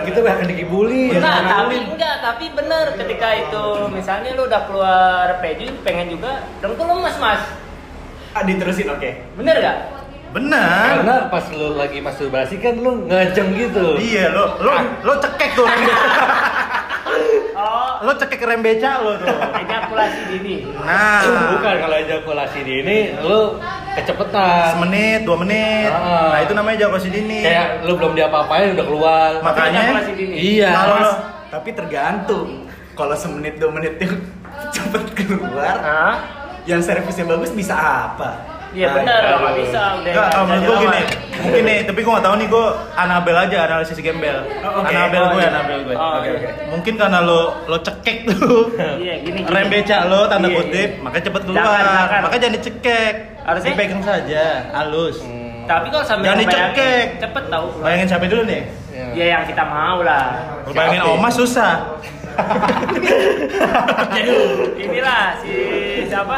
kita 0.06 0.20
bahkan 0.22 0.46
dikibuli. 0.46 1.04
Enggak, 1.12 1.38
tapi 1.44 1.76
enggak, 1.84 2.16
tapi 2.22 2.46
bener 2.54 2.86
ketika 2.96 3.28
itu 3.36 3.64
misalnya 3.90 4.30
lu 4.34 4.42
udah 4.46 4.62
keluar 4.66 5.28
peju 5.38 5.70
pengen 5.82 6.08
juga 6.10 6.42
dengkul 6.58 6.86
lemes 6.88 7.18
mas 7.18 7.42
Ah, 8.36 8.44
diterusin 8.44 8.92
oke. 8.92 9.10
bener 9.40 9.56
gak? 9.64 9.78
Benar. 10.32 11.00
Karena 11.00 11.16
pas 11.28 11.46
lu 11.50 11.74
lagi 11.74 12.00
masturbasi 12.00 12.58
kan 12.58 12.76
lu 12.76 13.06
ngajeng 13.06 13.50
gitu. 13.54 13.96
Iya, 13.96 14.30
lo 14.30 14.58
lo 14.60 14.74
lo 15.02 15.14
cekek 15.18 15.54
tuh 15.54 15.64
rem 15.64 15.82
Oh 17.56 18.04
lo 18.04 18.12
cekek 18.14 18.42
rem 18.42 18.60
beca 18.60 19.00
lo 19.00 19.16
tuh. 19.16 19.32
ejakulasi 19.32 20.20
dini 20.30 20.56
Nah, 20.76 21.24
Bukan 21.56 21.76
kalau 21.80 21.96
ejakulasi 21.98 22.60
dini 22.62 22.98
lu 23.18 23.56
kecepetan. 23.96 24.76
semenit, 24.76 25.24
dua 25.24 25.38
menit. 25.40 25.88
Ah. 25.88 26.36
Nah, 26.36 26.40
itu 26.42 26.52
namanya 26.52 26.76
ejakulasi 26.84 27.08
dini. 27.10 27.40
Kayak 27.40 27.68
lu 27.84 27.96
belum 27.96 28.12
diapa-apain 28.14 28.76
udah 28.76 28.86
keluar. 28.86 29.30
Makanya 29.40 29.80
ejakulasi 29.88 30.12
dini. 30.14 30.36
Iya. 30.36 30.70
Kalau 30.74 30.96
lo 31.00 31.14
tapi 31.48 31.70
tergantung. 31.72 32.50
Kalau 32.92 33.12
semenit 33.14 33.56
dua 33.56 33.72
menit 33.72 33.96
yang 33.98 34.16
cepet 34.76 35.04
keluar, 35.14 35.76
Hah? 35.78 36.16
yang 36.64 36.80
servisnya 36.80 37.24
bagus 37.26 37.52
bisa 37.52 37.76
apa? 37.76 38.55
Iya 38.76 38.92
Nah, 38.92 39.00
kalau- 39.00 39.40
nggak 39.40 39.56
bisa 39.58 39.80
udah 39.96 40.12
Enggak, 40.12 40.28
kalau 40.28 40.44
nggak 40.44 40.58
menurut 40.58 40.68
gue 40.68 40.76
bisa 40.76 40.92
gini, 40.92 41.02
mungkin 41.38 41.62
nih, 41.64 41.80
tapi 41.82 42.00
gue 42.02 42.12
gak 42.12 42.26
tahu 42.26 42.36
nih 42.36 42.48
gue 42.48 42.66
Anabel 42.94 43.36
aja 43.38 43.58
analisis 43.64 43.98
gembel. 43.98 44.38
Oh, 44.60 44.72
oke. 44.76 44.92
Anabel 44.92 45.22
Oh, 45.22 45.28
gue, 45.30 45.40
iya. 45.40 45.50
Anabel 45.50 45.80
gue. 45.82 45.96
Oh, 45.96 46.04
Oke, 46.14 46.28
iya. 46.28 46.36
oke. 46.36 46.50
Mungkin 46.70 46.94
karena 46.96 47.20
lo 47.22 47.40
lo 47.66 47.78
cekek 47.80 48.18
tuh. 48.28 48.76
Iya, 48.76 49.14
gini, 49.18 49.40
gini. 49.42 49.48
Rem 49.48 49.68
beca 49.70 49.98
lo 50.04 50.20
tanda 50.28 50.48
Iya, 50.48 50.58
kutip, 50.58 50.90
iya. 50.92 51.02
makanya 51.02 51.24
cepet 51.24 51.42
keluar. 51.42 51.58
Jangan, 51.58 51.82
jangan. 51.82 52.20
Makanya 52.22 52.42
jangan 52.42 52.56
dicekek. 52.56 53.16
Harusnya? 53.42 53.70
dipegang 53.72 54.04
saja, 54.04 54.44
halus. 54.74 55.18
Hmm. 55.22 55.64
Tapi 55.66 55.88
kalau 55.90 56.04
sambil 56.04 56.26
Jangan 56.28 56.42
dicekek. 56.44 57.06
cepet 57.18 57.44
tau 57.48 57.66
Bayangin 57.80 58.06
siapa 58.06 58.26
dulu 58.28 58.44
nih? 58.44 58.62
Iya. 58.92 59.06
Ya 59.16 59.26
yang 59.32 59.44
kita 59.46 59.64
mau 59.64 59.98
lah 60.00 60.26
Lo 60.62 60.72
Bayangin? 60.72 61.02
Oma 61.08 61.30
susah. 61.30 61.74
Jadi 64.12 64.32
inilah 64.78 65.40
si 65.40 65.54
siapa? 66.06 66.38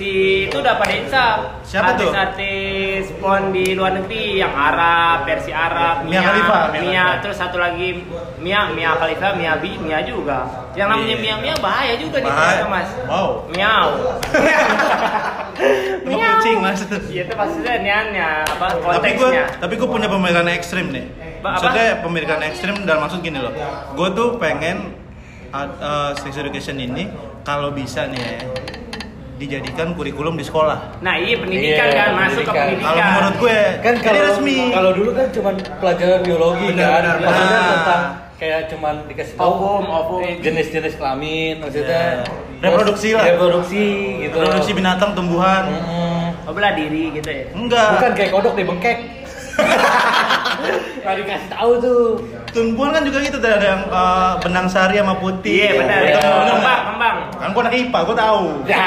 Si 0.00 0.12
itu 0.48 0.56
udah 0.56 0.80
pada 0.80 0.96
insaf. 0.96 1.60
Siapa 1.60 1.92
tuh? 1.92 2.08
Artis-artis 2.08 3.12
pon 3.20 3.52
di 3.52 3.76
luar 3.76 3.92
negeri 3.92 4.40
yang 4.40 4.48
Arab, 4.48 5.28
versi 5.28 5.52
Arab, 5.52 6.08
Mia 6.08 6.24
Khalifa, 6.24 6.72
Mia 6.72 6.80
Mia, 6.80 7.04
Khalifa. 7.04 7.20
terus 7.20 7.36
satu 7.36 7.60
lagi 7.60 8.00
Mia, 8.40 8.72
Mia 8.72 8.96
Khalifa, 8.96 9.36
Mia 9.36 9.60
Bi, 9.60 9.76
Mia 9.76 10.00
juga. 10.00 10.48
Yang 10.72 10.88
namanya 10.88 11.06
Iya. 11.10 11.20
Mia 11.20 11.36
Mia 11.36 11.54
bahaya 11.60 11.94
juga 11.94 12.16
di 12.16 12.26
Bahaya. 12.26 12.64
Mas. 12.64 12.88
Wow. 13.04 13.44
Miau. 13.52 13.88
Sama 16.00 16.16
kucing 16.34 16.58
mas. 16.58 16.80
Iya 17.06 17.22
itu 17.22 17.34
maksudnya 17.36 17.74
niannya 17.78 18.28
apa 18.48 18.66
tapi 18.72 19.12
gue 19.12 19.28
konteksnya. 19.28 19.44
tapi 19.60 19.74
gue 19.76 19.88
punya 19.88 20.08
pemikiran 20.08 20.48
ekstrim 20.48 20.86
nih 20.88 21.04
Ba- 21.38 21.52
apa? 21.52 21.60
maksudnya 21.60 21.86
pemikiran 22.00 22.40
ekstrim 22.42 22.74
dalam 22.82 23.00
maksud 23.04 23.20
gini 23.20 23.38
loh 23.38 23.52
gue 23.92 24.08
tuh 24.10 24.28
pengen 24.40 24.96
uh, 25.52 25.68
uh, 25.78 26.10
sex 26.16 26.32
education 26.34 26.80
ini 26.80 27.12
kalau 27.42 27.70
bisa 27.70 28.08
nih 28.08 28.16
ya 28.16 28.40
dijadikan 29.40 29.88
kurikulum 29.90 30.36
di 30.36 30.44
sekolah 30.44 31.00
Nah 31.00 31.16
iya 31.16 31.34
pendidikan 31.34 31.86
Iya, 31.86 31.96
kan 31.96 32.10
masuk 32.14 32.44
ke 32.44 32.52
pendidikan. 32.52 32.92
kalau 32.92 33.08
menurut 33.10 33.36
gue 33.38 33.58
kan 33.80 33.92
ini 33.92 34.04
kalau 34.04 34.20
resmi 34.22 34.56
kalau 34.70 34.90
dulu 34.92 35.10
kan 35.10 35.26
cuma 35.30 35.50
pelajaran 35.80 36.20
biologi 36.20 36.66
Benar, 36.68 36.84
kan 36.84 37.00
benar, 37.00 37.16
maksudnya 37.18 37.48
benar. 37.50 37.72
tentang 37.72 38.02
kayak 38.36 38.60
cuman 38.68 38.94
dikasih 39.04 39.34
tahu 39.34 39.48
Ovum, 39.50 39.84
ovum. 39.86 40.20
jenis-jenis 40.38 40.94
kelamin 40.94 41.54
maksudnya 41.58 42.04
terus 42.22 42.60
Reproduksi 42.60 43.08
lah. 43.10 43.24
reproduksi 43.26 43.84
gitu 44.20 44.36
produksi 44.36 44.70
binatang 44.70 45.10
tumbuhan 45.10 45.64
Mm-mm. 45.66 46.44
Oh 46.44 46.52
belah 46.52 46.72
diri 46.72 47.08
gitu 47.10 47.24
ya. 47.26 47.44
enggak 47.50 47.88
bukan 47.96 48.12
kayak 48.12 48.30
kodok 48.30 48.54
di 48.54 48.64
bengkek 48.64 48.98
nggak 51.00 51.14
dikasih 51.20 51.48
tahu 51.50 51.70
tuh 51.78 52.00
tumbuhan 52.50 52.90
kan 52.90 53.02
juga 53.02 53.18
gitu 53.20 53.36
ada 53.38 53.58
yang 53.58 53.82
uh, 53.86 54.32
benang 54.38 54.66
sari 54.66 54.96
sama 54.96 55.14
putih 55.16 55.60
Iya 55.62 55.72
benar 55.78 56.00
Itu 56.02 56.18
ya. 56.18 56.30
Kembang, 56.50 56.80
kembang. 56.88 57.16
kan 57.32 57.48
gue 57.48 57.62
anak 57.62 57.74
IPA 57.76 57.98
gue 58.00 58.16
tahu 58.16 58.44
ya 58.64 58.86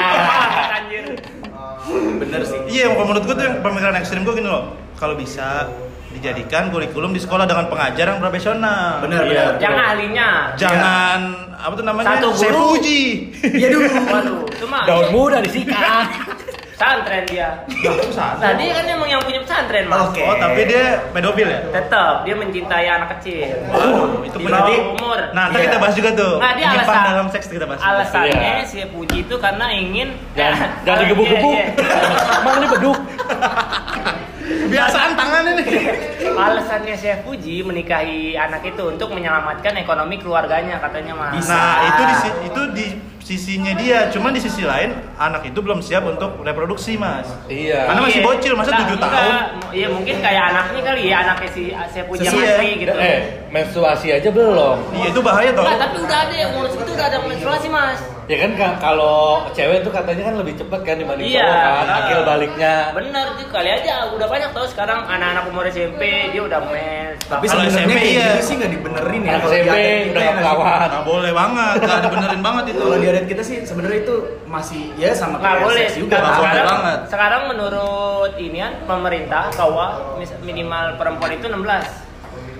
Anjir. 0.74 1.04
Bener 2.16 2.40
sih. 2.42 2.60
Iya, 2.66 2.84
kalau 2.90 3.06
menurut 3.06 3.24
gue 3.24 3.34
tuh 3.34 3.44
yang 3.44 3.56
pemikiran 3.60 3.94
ekstrim 3.94 4.22
gue 4.22 4.34
gini 4.34 4.48
loh. 4.48 4.64
Kalau 4.94 5.14
bisa 5.14 5.68
dijadikan 6.10 6.70
kurikulum 6.70 7.10
di 7.10 7.20
sekolah 7.20 7.44
dengan 7.44 7.66
pengajar 7.66 8.06
yang 8.08 8.18
profesional. 8.18 9.02
Bener, 9.02 9.20
Iya. 9.20 9.28
bener. 9.28 9.46
Yang 9.60 9.74
ahlinya. 9.78 10.28
Jangan 10.56 11.18
apa 11.54 11.72
tuh 11.74 11.84
namanya? 11.84 12.06
Satu 12.14 12.28
guru. 12.30 12.40
Sepuji. 12.40 13.02
Iya 13.52 13.68
dulu. 13.70 13.84
Waduh, 13.86 14.38
itu 14.48 14.66
mah 14.66 14.82
daun 14.84 15.06
muda 15.10 15.38
disikat 15.40 16.06
pesantren 16.74 17.22
dia. 17.30 17.48
Nah 18.34 18.52
dia 18.58 18.70
kan 18.74 18.84
emang 18.84 19.06
yang 19.06 19.22
punya 19.22 19.40
pesantren 19.40 19.86
mas. 19.86 20.10
Oke. 20.10 20.20
Oh, 20.20 20.34
tapi 20.34 20.60
dia 20.66 20.84
pedofil 21.14 21.46
ya? 21.46 21.60
Tetap 21.70 22.26
dia 22.26 22.34
mencintai 22.34 22.86
anak 22.90 23.08
kecil. 23.18 23.54
Waduh, 23.70 24.26
itu 24.26 24.36
Di 24.36 24.44
berarti 24.44 24.74
umur. 24.82 25.18
Nah, 25.30 25.42
ntar 25.48 25.58
Iya. 25.58 25.66
kita 25.70 25.78
bahas 25.78 25.94
juga 25.94 26.10
tuh. 26.12 26.34
Nggak, 26.36 26.52
dia 26.58 26.66
alasan- 26.68 27.06
dalam 27.06 27.26
seks 27.30 27.46
kita 27.46 27.64
bahas. 27.64 27.80
Alasannya 27.80 28.34
Iya. 28.34 28.66
si 28.66 28.82
Puji 28.90 29.22
itu 29.22 29.34
karena 29.38 29.66
ingin 29.70 30.08
digebuk-gebuk 30.34 31.54
iya, 31.54 31.66
iya. 31.70 32.38
emang 32.42 32.54
ini 32.58 32.66
beduk 32.68 32.98
Biasaan 34.44 35.16
tangannya 35.16 35.52
nih. 35.56 35.66
Alasannya 36.28 36.94
Chef 36.94 37.24
Puji 37.24 37.64
menikahi 37.64 38.36
anak 38.36 38.60
itu 38.66 38.82
untuk 38.84 39.08
menyelamatkan 39.10 39.72
ekonomi 39.76 40.20
keluarganya 40.20 40.76
katanya 40.78 41.16
mas. 41.16 41.32
Bisa. 41.40 41.56
Nah, 41.56 41.76
itu 41.88 42.02
di 42.04 42.14
itu 42.44 42.62
sisinya 43.24 43.72
dia, 43.72 44.12
cuman 44.12 44.36
di 44.36 44.40
sisi 44.44 44.68
lain 44.68 44.92
anak 45.16 45.48
itu 45.48 45.56
belum 45.56 45.80
siap 45.80 46.04
untuk 46.04 46.44
reproduksi 46.44 47.00
mas. 47.00 47.24
Iya. 47.48 47.88
Karena 47.88 48.00
masih 48.04 48.20
Iya. 48.20 48.26
bocil, 48.28 48.52
masa 48.52 48.70
Nah, 48.70 48.80
7 48.84 48.96
enggak. 49.00 49.08
tahun? 49.08 49.34
Iya 49.72 49.86
mungkin 49.88 50.16
kayak 50.20 50.44
anaknya 50.52 50.80
kali 50.84 51.02
ya, 51.08 51.16
anaknya 51.24 51.48
si 51.48 51.62
saya 51.72 52.04
punya 52.04 52.28
Sesuai. 52.28 52.44
Masri 52.44 52.70
gitu. 52.84 52.92
Eh, 53.00 53.18
menstruasi 53.48 54.06
aja 54.12 54.28
belum. 54.28 54.76
Iya 54.92 55.06
itu 55.08 55.20
bahaya 55.24 55.50
toh. 55.56 55.64
Nah, 55.64 55.76
tapi 55.80 55.96
udah 56.04 56.18
ada 56.28 56.34
yang 56.36 56.50
umur 56.52 56.68
segitu 56.68 56.90
udah 56.92 57.06
ada 57.08 57.18
menstruasi 57.24 57.68
mas. 57.72 58.00
Ya 58.24 58.40
kan 58.40 58.56
ka- 58.56 58.78
kalau 58.80 59.44
cewek 59.52 59.84
tuh 59.84 59.92
katanya 59.92 60.22
kan 60.24 60.40
lebih 60.40 60.56
cepet 60.56 60.80
kan 60.80 60.96
dibanding 60.96 61.28
Iya. 61.28 61.44
cowok 61.44 61.60
kan, 61.60 61.86
akil 61.94 62.20
baliknya. 62.24 62.74
Bener 62.90 63.26
tuh 63.36 63.46
kali 63.46 63.68
aja 63.70 63.94
udah 64.08 64.24
banyak 64.24 64.50
tau 64.50 64.64
sekarang 64.64 65.04
anak-anak 65.04 65.44
umur 65.44 65.68
SMP 65.68 66.00
dia 66.32 66.40
udah 66.40 66.56
mens. 66.64 67.20
Tapi 67.22 67.44
Kalau 67.44 67.68
sebenarnya 67.68 68.00
iya. 68.00 68.28
gitu 68.32 68.40
sih 68.42 68.54
nggak 68.56 68.72
dibenerin 68.72 69.22
ya. 69.22 69.32
Kalau 69.36 69.52
SMP 69.52 69.76
udah 70.08 70.22
ya 70.22 70.32
nggak 70.32 70.56
perawan. 70.56 70.88
Nah, 70.88 71.02
boleh 71.04 71.32
banget, 71.32 71.76
gak 71.82 72.00
dibenerin 72.02 72.40
banget 72.40 72.64
itu. 72.66 72.80
Kalau 72.80 72.96
di 72.96 73.06
adat 73.06 73.26
kita 73.26 73.42
sih 73.42 73.56
sebenarnya 73.60 73.98
itu 74.00 74.14
masih 74.46 74.82
ya 74.96 75.10
sama 75.12 75.36
nggak 75.36 75.44
kayak 75.46 75.60
boleh 75.62 75.84
seks 75.84 75.94
juga. 75.94 76.16
Nggak 76.16 76.24
boleh 76.24 76.40
sekarang, 76.48 76.68
banget. 76.80 76.98
sekarang 77.06 77.42
menurut 77.46 78.32
inian 78.38 78.72
pemerintah 78.82 79.44
KUA 79.52 79.88
mis- 80.16 80.38
minimal 80.40 80.96
perempuan 80.96 81.30
itu 81.30 81.46
16 81.46 81.84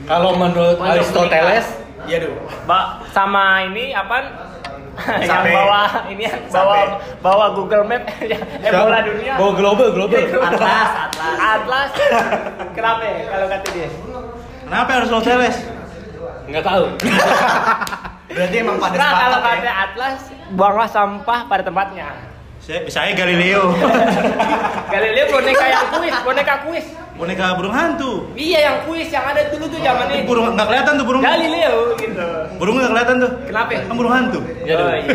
Kalau 0.05 0.37
menurut 0.37 0.77
Aristoteles, 0.79 1.81
Iya 2.05 2.21
duh. 2.21 2.37
Ba 2.69 3.01
sama 3.09 3.65
ini 3.65 3.97
apa 3.97 4.44
yang 4.95 5.27
Sampai- 5.27 5.53
bawa 5.53 5.81
ini 6.07 6.23
yang 6.23 6.41
bawa 6.49 6.77
bawa 7.19 7.47
Google 7.53 7.85
Map 7.85 8.03
eh 8.23 8.39
bola 8.71 8.99
dunia 9.03 9.33
Bawa 9.35 9.53
global, 9.53 9.89
global. 9.91 10.23
Atlas, 10.23 10.89
atlas. 11.11 11.37
Atlas 11.41 11.91
kenapa 12.73 13.03
ya 13.03 13.17
kalau 13.27 13.47
kata 13.51 13.67
dia 13.71 13.89
Kenapa 14.65 14.91
harus 14.97 15.09
lo 15.09 15.21
teles? 15.21 15.57
Nggak 16.45 16.65
tahu. 16.65 16.85
Berarti 18.35 18.57
emang 18.57 18.77
pada 18.79 18.97
nah 18.97 19.11
kalau 19.13 19.39
sepakat 19.39 19.55
kata 19.55 19.65
ya. 19.65 19.75
Atlas 19.85 20.19
buanglah 20.51 20.89
sampah 20.89 21.41
pada 21.45 21.63
tempatnya 21.63 22.09
Saya, 22.65 22.81
saya 22.89 23.13
Galileo, 23.13 23.77
Galileo 24.95 25.25
boneka 25.29 25.65
yang 25.69 25.85
kuis 25.93 26.17
boneka 26.25 26.55
kuis 26.65 26.87
boneka 27.13 27.47
burung 27.61 27.77
hantu. 27.77 28.33
iya 28.33 28.73
yang 28.73 28.77
kuis 28.89 29.13
yang 29.13 29.21
ada 29.21 29.53
dulu 29.53 29.69
tuh 29.69 29.85
zaman 29.85 30.09
Ini 30.09 30.25
ini 30.25 30.25
burung 30.25 30.57
nggak 30.57 30.73
kelihatan 30.73 30.93
tuh 30.97 31.05
burung. 31.05 31.21
Galileo 31.21 31.93
gitu 32.01 32.25
Burung 32.57 32.75
nggak 32.81 32.91
kelihatan 32.97 33.15
tuh. 33.21 33.31
Kenapa? 33.45 33.71
Kan 33.85 33.95
burung 34.01 34.15
hantu. 34.17 34.41
Ya, 34.65 34.81
oh, 34.81 34.97
iya. 34.97 35.13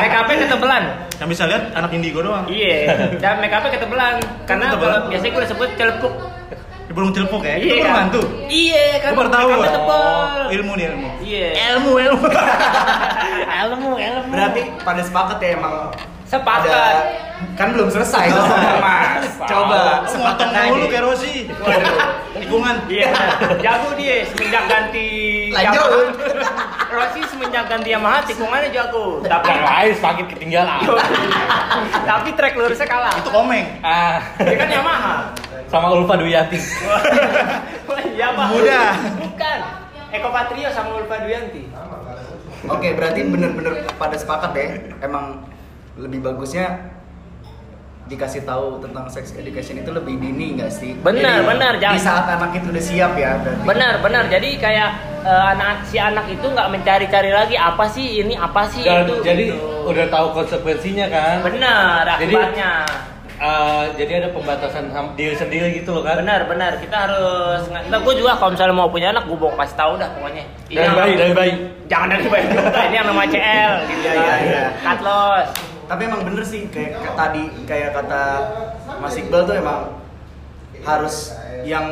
make 0.00 0.16
up 0.16 0.24
ketebelan 0.26 0.84
Yang 1.20 1.28
bisa 1.36 1.42
lihat 1.44 1.62
anak 1.76 1.90
indigo 1.92 2.18
doang. 2.24 2.44
Iya, 2.48 2.76
dan 3.20 3.34
make 3.44 3.52
up 3.52 3.68
ketebelan. 3.68 4.14
Karena 4.48 4.64
Ketebelan? 4.72 4.96
kalau 4.96 5.10
biasanya 5.12 5.32
gue 5.36 5.44
sebut 5.52 5.70
celepuk. 5.76 6.14
Di 6.88 6.92
burung 6.96 7.12
celpuk 7.12 7.42
ya. 7.44 7.54
Itu 7.60 7.68
Iya. 7.68 7.76
burung 7.84 7.98
hantu. 8.00 8.22
Iya, 8.48 8.84
kan 8.98 9.10
Gue 9.12 9.18
baru 9.20 9.30
tahu. 9.30 9.48
Oh, 9.92 10.48
ilmu 10.48 10.72
nih 10.80 10.86
ilmu. 10.88 11.08
Iya. 11.20 11.48
Ilmu 11.76 11.92
ilmu. 12.00 12.26
Ilmu, 13.62 13.90
ilmu. 13.94 14.30
Berarti 14.34 14.60
pada 14.82 15.02
sepakat 15.06 15.38
ya 15.38 15.54
emang 15.54 15.92
Sepakat. 16.32 16.64
ada- 16.64 17.04
kan 17.52 17.68
belum 17.68 17.88
selesai 17.88 18.30
ngomongnya, 18.30 18.74
Mas. 18.78 19.26
Coba 19.42 19.78
sepakat 20.06 20.48
dulu 20.48 20.56
aja. 20.78 20.88
kayak 20.88 21.04
Rosi. 21.04 21.34
Lingkungan. 22.34 22.76
Iya, 22.86 23.08
jago 23.58 23.88
dia 23.92 24.24
semenjak 24.24 24.64
ganti 24.64 25.08
Lanjut. 25.50 26.16
Rossi 26.88 27.20
semenjak 27.26 27.64
ganti 27.66 27.88
Yamaha 27.90 28.24
tikungannya 28.24 28.70
jago. 28.70 29.20
Tapi 29.20 29.44
Yang 29.46 29.64
lain 29.66 29.92
semakin 29.94 30.24
ketinggalan. 30.28 30.80
tapi 32.02 32.28
track 32.32 32.54
lurusnya 32.54 32.86
kalah. 32.86 33.12
Itu 33.14 33.28
komeng. 33.28 33.66
Ah, 33.80 34.22
Dia 34.38 34.56
kan 34.56 34.68
Yamaha. 34.70 35.14
sama 35.66 35.88
Ulfa 35.90 36.14
Duyati. 36.16 36.56
Wah, 36.84 37.00
Yamaha. 38.20 38.48
Mudah. 38.50 38.90
Bukan. 39.18 39.58
Eko 40.10 40.28
Patrio 40.28 40.68
sama 40.70 40.90
Ulfa 40.94 41.16
Duyanti. 41.18 41.64
Oke, 42.62 42.88
berarti 42.92 43.20
bener-bener 43.24 43.72
pada 43.92 44.12
sepakat 44.14 44.52
deh. 44.52 44.68
Emang 45.00 45.40
lebih 46.02 46.18
bagusnya 46.20 46.90
dikasih 48.02 48.42
tahu 48.42 48.82
tentang 48.82 49.06
sex 49.06 49.32
education 49.32 49.78
itu 49.78 49.88
lebih 49.88 50.18
dini 50.18 50.58
nggak 50.58 50.68
sih? 50.68 50.92
Benar, 50.98 51.38
Jadi, 51.38 51.48
benar, 51.48 51.72
Di 51.72 51.80
jangan- 51.80 52.02
saat 52.02 52.26
anak 52.28 52.50
itu 52.52 52.66
udah 52.68 52.84
siap 52.84 53.12
ya 53.14 53.30
berarti. 53.38 53.62
Benar, 53.64 53.94
benar. 54.02 54.24
Jadi 54.28 54.48
kayak 54.58 54.90
eh, 55.22 55.44
anak 55.48 55.86
si 55.86 55.96
anak 55.96 56.26
itu 56.28 56.42
nggak 56.44 56.68
mencari-cari 56.68 57.30
lagi 57.30 57.54
apa 57.54 57.86
sih 57.86 58.20
ini 58.20 58.34
apa 58.34 58.66
sih 58.66 58.82
Dan 58.82 59.06
itu. 59.06 59.22
jadi 59.22 59.44
gitu. 59.48 59.86
udah 59.86 60.06
tahu 60.10 60.26
konsekuensinya 60.34 61.06
kan. 61.08 61.36
benar 61.40 62.02
Jadi- 62.18 62.34
akibatnya. 62.34 62.72
Eh, 63.38 63.84
jadi 63.96 64.12
ada 64.20 64.28
pembatasan 64.30 64.86
ham- 64.88 65.14
diri 65.14 65.34
sendiri 65.34 65.72
gitu 65.72 65.90
loh 65.92 66.02
kan. 66.02 66.14
Benar, 66.16 66.46
benar. 66.46 66.78
Kita 66.78 66.96
harus 67.00 67.66
Nah, 67.70 67.98
gue 67.98 68.14
juga 68.14 68.34
kalau 68.36 68.50
misalnya 68.50 68.70
mau 68.72 68.86
punya 68.86 69.10
anak, 69.10 69.26
gue 69.26 69.34
mau 69.34 69.50
kasih 69.56 69.74
tahu 69.74 69.92
dah 69.96 70.10
pokoknya. 70.12 70.44
Ini 70.68 70.76
Dari 70.76 70.92
bayi, 70.92 71.14
dari 71.16 71.32
bayi. 71.32 71.52
Jangan 71.86 72.06
dari 72.12 72.26
bayi. 72.28 72.44
Ini 72.84 72.94
yang 72.94 73.06
nama 73.08 73.24
CL 73.24 73.72
gitu. 73.84 73.98
Iya, 74.00 74.12
iya, 74.12 74.34
iya. 74.42 74.64
Cut 74.80 75.00
loss. 75.00 75.48
Tapi 75.92 76.08
emang 76.08 76.24
bener 76.24 76.40
sih 76.40 76.72
kayak 76.72 76.96
kayak 76.96 77.14
tadi 77.20 77.42
kayak 77.68 77.90
kata 77.92 78.22
Mas 78.96 79.12
Iqbal 79.12 79.44
tuh 79.44 79.60
emang 79.60 80.00
harus 80.88 81.36
yang 81.68 81.84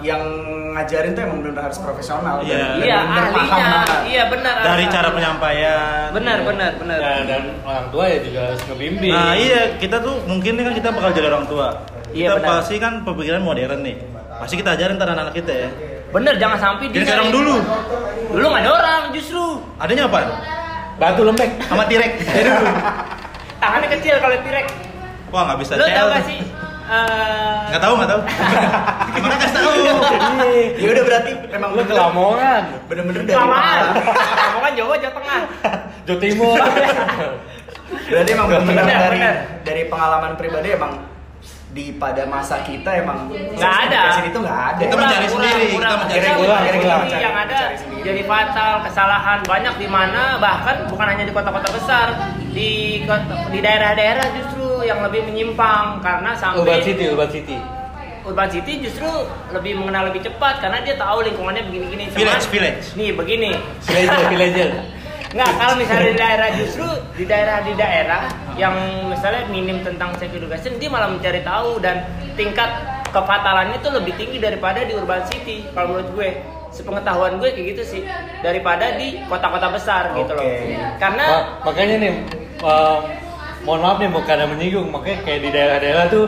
yang 0.00 0.24
ngajarin 0.72 1.12
tuh 1.12 1.22
emang 1.28 1.44
benar 1.44 1.68
harus 1.68 1.76
profesional. 1.84 2.40
Iya. 2.40 2.56
dan 2.56 2.80
Iya, 2.80 2.96
ahlinya. 3.04 3.68
Iya, 4.08 4.24
benar. 4.32 4.54
Dari 4.56 4.72
ahlinya. 4.72 4.88
cara 4.88 5.08
penyampaian. 5.12 6.06
Benar, 6.16 6.38
benar, 6.48 6.70
benar. 6.80 6.98
Ya, 6.98 7.14
dan 7.28 7.42
orang 7.60 7.86
tua 7.92 8.04
ya 8.08 8.18
juga 8.24 8.40
harus 8.48 8.62
ngebimbing. 8.72 9.12
Nah 9.12 9.32
iya 9.36 9.60
kita 9.76 9.96
tuh 10.00 10.14
mungkin 10.24 10.52
nih 10.56 10.64
kan 10.64 10.74
kita 10.80 10.88
bakal 10.96 11.10
jadi 11.12 11.28
orang 11.28 11.44
tua. 11.44 11.68
Iya, 12.16 12.32
kita 12.32 12.34
benar. 12.40 12.48
pasti 12.56 12.74
kan 12.80 12.92
pemikiran 13.04 13.40
modern 13.44 13.80
nih. 13.84 13.96
Pasti 14.40 14.54
kita 14.56 14.80
ajarin 14.80 14.96
ntar 14.96 15.12
anak-anak 15.12 15.36
kita 15.36 15.52
ya. 15.52 15.68
Bener, 16.08 16.34
jangan 16.40 16.56
sampai 16.56 16.88
dia 16.88 17.04
sekarang 17.04 17.28
dulu. 17.28 17.60
Dulu 18.32 18.46
nggak 18.48 18.62
ada 18.64 18.72
orang 18.72 19.02
justru. 19.12 19.60
Adanya 19.76 20.08
apa? 20.08 20.18
Batu 20.96 21.20
lembek. 21.28 21.60
Sama 21.68 21.84
tirek. 21.84 22.16
Jadi 22.24 22.48
dulu. 22.48 22.72
Tangannya 23.56 23.88
kecil 23.90 24.14
kalau 24.18 24.36
tirek. 24.40 24.66
Wah 25.28 25.42
nggak 25.44 25.58
bisa 25.58 25.72
Lo 25.74 25.84
tau 25.84 26.08
gak 26.08 26.24
sih? 26.24 26.40
eh, 26.86 27.60
Nggak 27.66 27.82
tahu 27.82 27.92
nggak 27.96 28.08
tahu. 28.08 28.20
Gimana 29.16 29.34
kasih 29.36 29.54
tahu? 29.54 29.70
Ya 30.76 30.88
udah 30.88 31.04
berarti 31.04 31.30
emang 31.50 31.70
Lu 31.72 31.82
ke 31.82 31.92
Lamongan, 31.92 32.62
bener-bener 32.86 33.22
dari. 33.24 33.34
Kamu 33.34 34.58
kan 34.60 34.72
Jawa, 34.72 34.94
Jawa 34.96 35.12
Tengah. 35.12 35.40
Jawa 36.06 36.18
Timur. 36.20 36.56
Berarti 38.06 38.30
emang 38.30 38.46
bener-bener 38.46 38.82
Bener, 38.82 38.98
dari 39.00 39.18
bener. 39.18 39.34
dari 39.62 39.82
pengalaman 39.86 40.32
pribadi 40.36 40.68
emang 40.70 40.92
di 41.76 41.92
pada 41.92 42.24
masa 42.24 42.64
kita 42.64 42.88
emang 42.96 43.28
Nggak 43.28 43.74
ada. 43.84 44.00
itu 44.24 44.38
nggak 44.40 44.60
ada. 44.66 44.80
Kita 44.80 44.96
mencari 44.96 45.26
sendiri, 45.28 45.64
kita 45.70 45.94
mencari 45.94 46.24
sendiri. 46.24 47.20
yang 47.20 47.36
ada 47.36 47.60
jadi 48.00 48.22
fatal 48.24 48.72
kesalahan 48.80 49.38
banyak 49.44 49.74
di 49.76 49.84
mana 49.86 50.40
bahkan 50.40 50.88
bukan 50.88 51.06
hanya 51.06 51.22
di 51.22 51.32
kota-kota 51.36 51.68
besar 51.68 52.06
di 52.48 52.70
kota- 53.04 53.52
di 53.52 53.58
daerah-daerah 53.60 54.24
justru 54.32 54.80
yang 54.82 55.04
lebih 55.04 55.28
menyimpang 55.28 56.00
karena 56.00 56.32
sampai 56.32 56.64
Urban 56.64 56.80
City, 56.80 57.04
Urban 57.06 57.28
City. 57.28 57.56
Urban 58.24 58.48
City 58.50 58.72
justru 58.80 59.06
lebih 59.52 59.76
mengenal 59.76 60.10
lebih 60.10 60.24
cepat 60.24 60.58
karena 60.58 60.80
dia 60.80 60.96
tahu 60.96 61.22
lingkungannya 61.22 61.68
begini-gini. 61.68 62.10
Village, 62.10 62.48
village. 62.48 62.84
Nih 62.96 63.12
begini. 63.12 63.52
Villager, 63.84 64.24
villager. 64.26 64.70
Nggak, 65.34 65.50
kalau 65.58 65.74
misalnya 65.74 66.06
di 66.12 66.18
daerah 66.18 66.48
justru 66.54 66.86
di 67.18 67.24
daerah 67.26 67.58
di 67.66 67.72
daerah 67.74 68.22
yang 68.54 68.74
misalnya 69.10 69.42
minim 69.50 69.82
tentang 69.82 70.14
sex 70.20 70.30
education 70.30 70.78
dia 70.78 70.90
malah 70.92 71.10
mencari 71.10 71.42
tahu 71.42 71.82
dan 71.82 72.06
tingkat 72.38 72.68
kefatalannya 73.10 73.80
itu 73.80 73.88
lebih 73.90 74.12
tinggi 74.14 74.38
daripada 74.38 74.84
di 74.86 74.92
urban 74.94 75.24
city. 75.26 75.66
Kalau 75.74 75.96
menurut 75.96 76.08
gue 76.14 76.28
sepengetahuan 76.70 77.40
gue 77.40 77.48
kayak 77.56 77.66
gitu 77.74 77.82
sih 77.96 78.02
daripada 78.44 78.94
di 79.00 79.24
kota-kota 79.26 79.72
besar 79.72 80.12
gitu 80.14 80.32
loh. 80.36 80.44
Karena 81.00 81.26
Ma- 81.26 81.46
makanya 81.72 81.96
nih, 82.02 82.12
eh, 82.60 82.98
mohon 83.64 83.80
maaf 83.82 83.96
nih 83.98 84.10
bukan 84.12 84.36
menyinggung, 84.52 84.88
makanya 84.92 85.18
kayak 85.24 85.40
di 85.42 85.50
daerah-daerah 85.50 86.04
tuh 86.12 86.24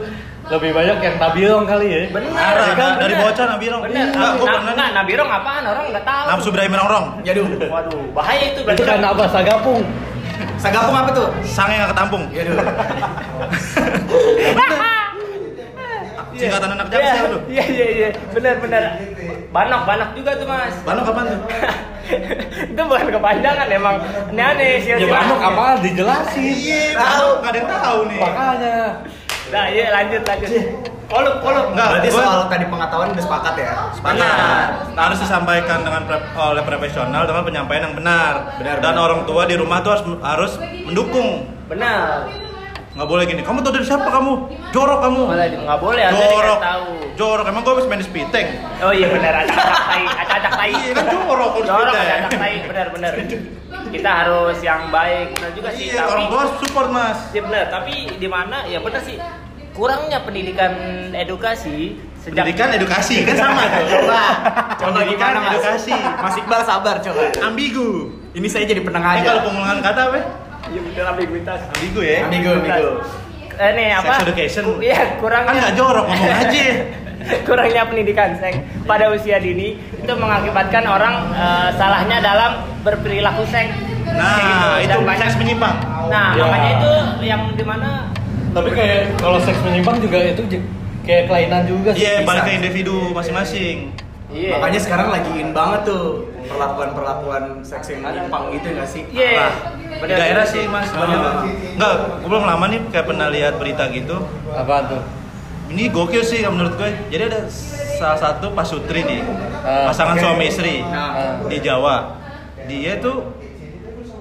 lebih 0.49 0.71
banyak 0.73 0.99
yang 1.05 1.17
tabiong 1.21 1.65
kali 1.69 1.87
ya. 1.93 2.01
benar 2.09 2.55
ya 2.57 2.73
kan? 2.73 2.93
dari 2.97 3.15
bocah 3.21 3.45
Nabirong. 3.53 3.81
benar 3.85 4.07
gua 4.09 4.25
nah, 4.25 4.33
pernah 4.41 4.75
nah, 4.75 4.89
nih. 4.89 4.97
nabirong 4.97 5.29
apaan 5.29 5.63
orang 5.69 5.85
nggak 5.93 6.05
tahu 6.09 6.27
Nafsu 6.33 6.49
berani 6.49 6.71
merongrong. 6.73 7.07
Yaduh. 7.25 7.47
waduh 7.69 8.01
bahaya 8.17 8.45
itu 8.53 8.61
berarti 8.65 8.83
kan 8.85 9.05
apa 9.05 9.25
sagapung? 9.29 9.83
Sagapung 10.57 10.97
apa 10.97 11.11
tuh? 11.13 11.29
Sange 11.45 11.75
nggak 11.77 11.91
ketampung. 11.93 12.25
Yaduh. 12.33 12.57
Singkatan 16.39 16.71
anak 16.71 16.87
Iya, 16.87 16.95
jaksel 17.03 17.27
tuh. 17.35 17.41
Iya 17.51 17.65
iya 17.67 17.87
iya, 17.91 18.09
benar 18.31 18.55
benar. 18.63 18.83
Banok 19.51 19.83
banok 19.91 20.11
juga 20.15 20.31
tuh 20.39 20.47
mas. 20.47 20.75
Banok 20.87 21.03
kapan 21.11 21.25
tuh? 21.35 21.41
itu 22.73 22.83
bukan 22.89 23.09
kepanjangan 23.11 23.69
emang 23.69 23.97
ini 24.31 24.43
aneh 24.43 24.73
sih. 24.81 24.91
Ya 24.97 25.07
banyak 25.11 25.41
apaan 25.43 25.77
dijelasin. 25.83 26.55
Iya, 26.55 26.83
banok 26.95 27.37
nggak 27.43 27.51
ada 27.51 27.59
yang 27.59 27.69
tahu 27.83 28.01
nih. 28.07 28.21
Makanya. 28.23 28.79
Nah 29.49 29.65
iya 29.67 29.87
lanjut 29.91 30.23
lanjut. 30.23 30.51
Koluk 31.09 31.41
koluk. 31.41 31.73
Enggak, 31.73 31.89
Berarti 31.89 32.09
gua- 32.13 32.21
soal 32.21 32.41
tadi 32.47 32.65
pengetahuan 32.69 33.09
udah 33.11 33.25
sepakat 33.25 33.55
ya? 33.57 33.73
Benar. 33.97 34.67
Harus 34.93 35.19
disampaikan 35.19 35.79
dengan 35.81 36.03
pre- 36.05 36.29
oleh 36.35 36.63
profesional 36.63 37.23
dengan 37.25 37.43
penyampaian 37.43 37.83
yang 37.83 37.97
benar. 37.97 38.33
Benar, 38.61 38.77
Dan 38.79 38.93
benar. 38.93 39.05
orang 39.07 39.21
tua 39.25 39.49
di 39.49 39.57
rumah 39.57 39.81
tuh 39.81 39.91
harus 39.91 40.05
harus 40.21 40.53
mendukung. 40.85 41.49
Benar. 41.65 42.29
Nggak 42.99 43.07
boleh 43.15 43.25
gini. 43.31 43.43
Kamu 43.47 43.63
tau 43.63 43.71
dari 43.71 43.87
siapa 43.87 44.11
kamu? 44.11 44.33
Jorok 44.75 44.99
kamu. 45.07 45.23
Nggak 45.31 45.79
boleh, 45.79 46.03
harusnya 46.03 46.29
jorok. 46.35 46.59
tahu. 46.59 46.91
jorok. 47.15 47.45
Emang 47.47 47.63
gue 47.63 47.73
habis 47.79 47.87
main 47.87 48.01
di 48.03 48.07
speedteng 48.11 48.47
Oh 48.83 48.91
iya 48.91 49.07
benar, 49.07 49.33
acak-acak 49.47 49.83
tai, 49.87 50.05
acak-acak 50.19 50.53
tai. 50.59 50.71
Iya, 50.75 50.91
kan 50.99 51.07
jorok 51.07 51.51
kalau 51.55 51.63
Jorok 51.63 51.95
acak-acak 51.95 52.33
tai, 52.35 52.55
benar-benar. 52.67 53.13
Kita 53.89 54.11
harus 54.11 54.59
yang 54.67 54.91
baik, 54.91 55.27
benar 55.39 55.51
juga 55.55 55.69
sih. 55.73 55.95
iya 55.95 56.03
tapi, 56.03 56.11
orang 56.11 56.27
tua 56.27 56.43
support 56.59 56.89
mas. 56.91 57.19
Ya 57.31 57.41
benar, 57.47 57.65
tapi 57.71 57.95
di 58.19 58.29
mana? 58.29 58.67
Ya 58.67 58.83
benar 58.83 59.01
sih. 59.07 59.17
Kurangnya 59.79 60.19
pendidikan 60.27 60.75
edukasi 61.15 62.03
sejak 62.19 62.43
pendidikan 62.43 62.75
edukasi 62.75 63.23
kan? 63.23 63.39
Sama 63.39 63.63
tuh. 63.79 63.87
Coba, 63.95 64.23
coba 64.75 64.91
Pendidikan, 64.91 65.31
gimana 65.39 65.47
mas? 65.47 65.55
edukasi. 65.55 65.95
Mas? 65.95 66.35
Iqbal 66.35 66.63
sabar 66.67 66.97
coba. 66.99 67.23
ambigu. 67.47 68.11
Ini 68.35 68.47
saya 68.51 68.67
jadi 68.67 68.83
penengah 68.83 69.13
ini 69.19 69.23
aja. 69.23 69.29
kalau 69.39 69.43
pengulangan 69.47 69.79
kata 69.87 70.01
apa 70.11 70.48
Iya 70.69 70.81
benar 70.83 71.05
ambiguitas. 71.11 71.61
ambigu 71.69 72.01
ya 72.01 72.17
Amigo, 72.25 72.51
amigo. 72.55 72.91
Eh, 73.59 73.71
nih 73.75 73.89
apa? 73.93 74.13
Sex 74.15 74.25
education. 74.25 74.65
Iya, 74.79 74.95
kan 74.95 75.09
kurangnya 75.19 75.53
nggak 75.59 75.75
jorok 75.75 76.05
ngomong 76.07 76.31
aja 76.39 76.65
kurangnya 77.49 77.83
pendidikan 77.85 78.31
seks 78.39 78.57
pada 78.85 79.11
usia 79.11 79.37
dini 79.37 79.69
itu 79.93 80.13
mengakibatkan 80.15 80.85
orang 80.87 81.15
eh, 81.33 81.69
salahnya 81.75 82.19
dalam 82.21 82.51
berperilaku 82.81 83.43
seks. 83.45 83.75
Nah 84.09 84.79
gitu. 84.79 84.89
itu 84.89 84.97
banyak- 85.03 85.21
seks 85.23 85.37
menyimpang 85.37 85.77
Nah, 86.09 86.33
Ya. 86.33 86.41
makanya 86.43 86.71
itu 86.75 86.93
yang 87.23 87.43
di 87.53 87.61
mana 87.63 88.09
Tapi 88.49 88.73
kayak 88.73 89.19
kalau 89.19 89.37
seks 89.39 89.61
menyimpang 89.61 90.01
juga 90.01 90.17
itu 90.23 90.41
kayak 91.03 91.27
kelainan 91.27 91.63
juga 91.65 91.93
sih. 91.93 92.01
iya 92.01 92.13
bisa. 92.17 92.27
balik 92.27 92.43
ke 92.45 92.53
individu 92.55 92.97
masing-masing 93.13 93.93
Iya. 94.29 94.53
Makanya 94.55 94.77
sekarang 94.79 95.09
lagi 95.11 95.33
in 95.35 95.51
banget 95.51 95.85
tuh 95.85 96.28
perlakuan-perlakuan 96.49 97.43
seks 97.61 97.87
yang 97.91 98.01
menyimpang 98.03 98.51
gitu 98.51 98.67
nggak 98.71 98.89
sih? 98.89 99.03
Iya. 99.09 99.31
Nah, 99.39 99.53
di 99.79 100.01
Benar. 100.01 100.17
daerah 100.17 100.45
sih 100.45 100.63
mas 100.65 100.89
banyak 100.91 101.19
Ah. 101.19 101.45
nggak 101.75 101.93
gue 102.19 102.29
belum 102.29 102.45
lama 102.45 102.65
nih 102.67 102.81
kayak 102.89 103.07
pernah 103.07 103.29
lihat 103.29 103.55
berita 103.57 103.89
gitu 103.89 104.17
Apaan 104.51 104.85
tuh? 104.87 105.03
ini 105.69 105.89
gokil 105.89 106.23
sih 106.23 106.41
kalau 106.41 106.55
menurut 106.55 106.75
gue 106.75 106.89
jadi 107.09 107.23
ada 107.27 107.41
salah 107.93 108.17
satu 108.17 108.53
pasutri 108.53 109.03
nih 109.03 109.21
Ah, 109.59 109.89
pasangan 109.89 110.15
oke. 110.15 110.23
suami 110.23 110.45
istri 110.47 110.81
Nah. 110.81 111.43
di 111.43 111.59
Jawa 111.59 112.15
dia 112.65 112.97
tuh 112.97 113.33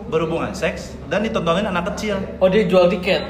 berhubungan 0.06 0.52
seks 0.52 0.96
dan 1.06 1.20
ditontonin 1.22 1.64
anak 1.64 1.94
kecil 1.94 2.16
Oh 2.38 2.48
dia 2.48 2.64
jual 2.64 2.88
tiket. 2.90 3.22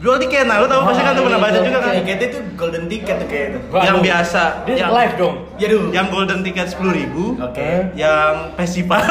Jual 0.00 0.16
tiket 0.16 0.48
nah 0.48 0.56
lu 0.56 0.66
tahu 0.66 0.80
pasti 0.82 1.02
kan 1.02 1.12
tuh 1.12 1.22
pernah 1.22 1.36
baca 1.38 1.58
juga 1.60 1.78
kan 1.78 1.92
Tiketnya 1.92 2.28
tuh 2.30 2.42
golden 2.56 2.84
ticket 2.88 3.16
tuh 3.16 3.28
kayak 3.28 3.46
itu. 3.46 3.58
Yang 3.70 3.84
aduh. 3.92 4.00
biasa 4.02 4.42
Dia 4.64 4.74
yang, 4.74 4.90
live 4.90 5.14
dong. 5.14 5.34
Ya 5.54 5.66
duh. 5.68 5.84
yang 5.92 6.06
golden 6.08 6.40
tiket 6.40 6.66
sepuluh 6.66 6.92
ribu 6.92 7.36
Oke. 7.36 7.92
yang 7.92 8.56
festival 8.56 9.04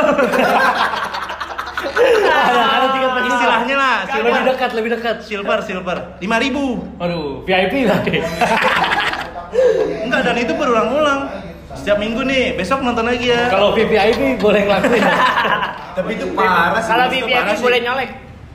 ada 1.79 2.59
ada 2.59 2.87
tiket 2.89 3.11
festival. 3.11 3.29
istilahnya 3.29 3.75
lah 3.75 3.95
Lebih 4.01 4.17
silver 4.17 4.43
dekat, 4.49 4.69
lebih 4.73 4.89
dekat. 4.91 5.15
silver 5.23 5.59
silver 5.61 5.97
lima 6.17 6.37
ribu 6.37 6.81
Aduh, 6.97 7.45
VIP 7.45 7.85
lah 7.85 8.01
deh. 8.01 8.19
enggak 10.05 10.21
dan 10.23 10.35
itu 10.37 10.53
berulang-ulang 10.53 11.29
setiap 11.71 11.97
minggu 11.97 12.21
nih 12.21 12.57
besok 12.57 12.81
nonton 12.81 13.05
lagi 13.05 13.29
ya 13.29 13.45
Kalau 13.47 13.73
VIP 13.73 14.37
boleh 14.37 14.61
ngelakuin. 14.65 15.03
Tapi 15.97 16.09
itu 16.15 16.25
parah 16.33 16.81
sih. 16.81 17.21
Kalau 17.21 17.53
sih. 17.53 17.61
boleh 17.61 17.79
nyolek. 17.81 18.09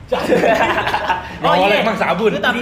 Nyolek 1.43 1.77
emang 1.81 1.97
sabun. 1.97 2.29
Itu 2.29 2.39
tapi 2.39 2.59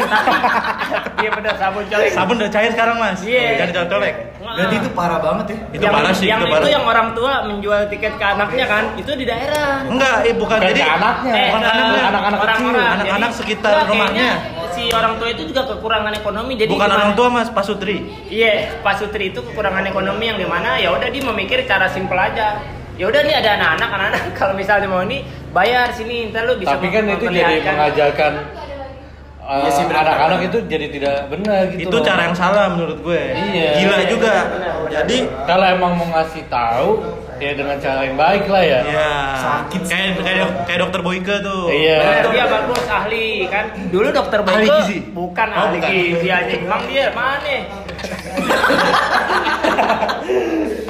iya 1.24 1.30
benar 1.30 1.56
sabun 1.56 1.84
colek. 1.86 2.12
sabun 2.12 2.36
udah 2.36 2.52
cair 2.52 2.72
sekarang 2.72 2.96
mas 2.98 3.20
Iya. 3.20 3.64
jadi 3.64 3.84
colek 3.86 4.16
Berarti 4.44 4.76
itu 4.76 4.90
parah 4.92 5.20
banget 5.20 5.46
ya. 5.46 5.58
itu 5.72 5.82
yang, 5.82 5.94
parah 5.94 6.14
sih 6.14 6.28
yang 6.28 6.40
itu 6.40 6.46
itu 6.46 6.54
parah 6.54 6.70
yang 6.70 6.84
orang 6.84 7.08
tua 7.14 7.34
menjual 7.46 7.82
tiket 7.88 8.14
ke 8.14 8.26
anaknya 8.26 8.66
kan 8.66 8.84
itu 8.96 9.12
di 9.14 9.26
daerah 9.26 9.84
enggak 9.84 10.16
eh, 10.22 10.34
bukan 10.34 10.58
Bukan 10.58 10.70
jadi 10.70 10.82
ke 10.82 10.92
anaknya. 10.94 11.32
Eh, 11.34 11.48
bukan 11.48 11.62
anak-anak 12.04 12.40
kecil. 12.40 12.44
orang-orang. 12.46 12.88
Anak-anak 12.94 13.32
sekitar 13.34 13.72
enggak, 13.74 13.88
rumahnya. 13.88 14.30
kayaknya 14.36 14.72
si 14.74 14.84
orang 14.90 15.14
tua 15.16 15.28
itu 15.30 15.44
juga 15.46 15.62
kekurangan 15.66 16.14
ekonomi 16.14 16.54
jadi 16.56 16.70
bukan 16.70 16.90
orang 16.90 17.12
tua 17.14 17.28
mas 17.30 17.50
pasutri 17.50 17.98
Iya, 18.28 18.54
Pak 18.82 18.94
Sutri 18.98 19.30
itu 19.30 19.40
kekurangan 19.40 19.86
ekonomi 19.86 20.26
yang 20.26 20.36
di 20.36 20.46
mana 20.46 20.76
ya 20.76 20.92
udah 20.92 21.08
dia 21.08 21.24
memikir 21.24 21.62
cara 21.64 21.88
simpel 21.88 22.16
aja. 22.16 22.58
Ya 22.94 23.06
udah 23.06 23.22
nih 23.22 23.36
ada 23.36 23.50
anak-anak, 23.56 23.90
anak-anak 23.90 24.22
kalau 24.40 24.54
misalnya 24.54 24.86
mau 24.86 25.02
ini 25.02 25.22
bayar 25.50 25.90
sini, 25.90 26.30
ntar 26.30 26.46
lu 26.46 26.56
bisa 26.56 26.74
Tapi 26.74 26.88
kan 26.88 27.04
itu 27.04 27.26
jadi 27.26 27.42
memperlihatkan. 27.58 27.74
mengajarkan 27.74 28.32
uh, 29.40 29.60
Iya 29.60 29.70
sih, 29.72 29.84
benar, 29.84 30.02
anak-anak 30.06 30.40
itu 30.44 30.58
jadi 30.64 30.86
tidak 30.90 31.18
benar 31.28 31.62
gitu. 31.68 31.82
itu 31.84 31.96
loh. 31.96 32.04
cara 32.04 32.22
yang 32.24 32.34
salah 32.34 32.66
menurut 32.70 32.98
gue 33.00 33.22
Iya. 33.34 33.72
gila 33.76 33.98
Iya, 33.98 34.06
juga 34.08 34.34
benar, 34.46 34.74
benar. 34.78 34.92
jadi 34.96 35.18
Kalau 35.44 35.66
emang 35.68 35.92
mau 35.96 36.08
ngasih 36.08 36.44
tahu 36.48 36.90
ya 37.36 37.52
dengan 37.52 37.76
cara 37.78 38.00
yang 38.04 38.16
baik 38.16 38.46
lah 38.46 38.64
ya. 38.64 38.80
ya 38.86 39.10
Sakit 39.36 39.82
kayak 39.84 40.10
kayak 40.18 40.38
dok- 40.40 40.58
kayak 40.64 40.80
dokter 40.80 41.02
Boyke 41.02 41.36
tuh 41.42 41.64
Iya. 41.68 41.98
Benar, 42.00 42.24
dia 42.30 42.46
bagus 42.48 42.84
ahli 42.88 43.28
kan. 43.48 43.66
Dulu 43.90 44.08
dokter 44.12 44.40
Ahli 44.40 44.48
Boyke 44.64 44.70
gizi? 44.80 44.98
bukan 45.12 45.48
Oh, 45.50 45.60
ahli 45.60 45.76
bukan. 45.76 45.90
gizi 45.92 46.28
anjing. 46.30 46.62
Emang 46.64 46.82
dia 46.86 47.06
mana? 47.12 47.56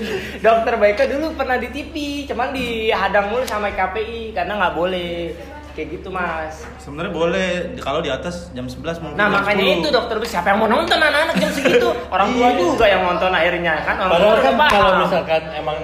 dokter 0.43 0.75
Boyke 0.75 1.07
dulu 1.07 1.31
pernah 1.33 1.55
di 1.55 1.69
TV, 1.69 1.93
cuman 2.27 2.51
dihadang 2.51 3.31
mulu 3.31 3.47
sama 3.47 3.71
KPI 3.71 4.35
karena 4.35 4.59
nggak 4.59 4.73
boleh 4.73 5.31
kayak 5.73 5.87
gitu 5.89 6.11
mas. 6.11 6.61
sebenarnya 6.77 7.09
boleh 7.09 7.47
kalau 7.79 7.97
di 7.97 8.11
atas 8.11 8.51
jam 8.51 8.67
11 8.67 8.77
mungkin 9.01 9.15
Nah 9.15 9.25
makanya 9.31 9.63
10. 9.71 9.79
itu 9.79 9.87
dokter 9.89 10.15
Boyke 10.15 10.29
siapa 10.29 10.51
yang 10.51 10.59
mau 10.59 10.69
nonton 10.69 10.99
anak-anak 10.99 11.35
jam 11.35 11.49
segitu? 11.49 11.89
Orang 12.13 12.29
tua 12.29 12.45
Iya. 12.45 12.59
juga 12.59 12.85
yang 12.85 13.01
nonton 13.03 13.31
akhirnya 13.31 13.73
kan. 13.81 13.95
Orang 13.97 14.11
Padahal 14.13 14.35
tua 14.35 14.43
kan 14.53 14.69
kalau 14.69 14.91
misalkan 15.01 15.43
emang 15.55 15.79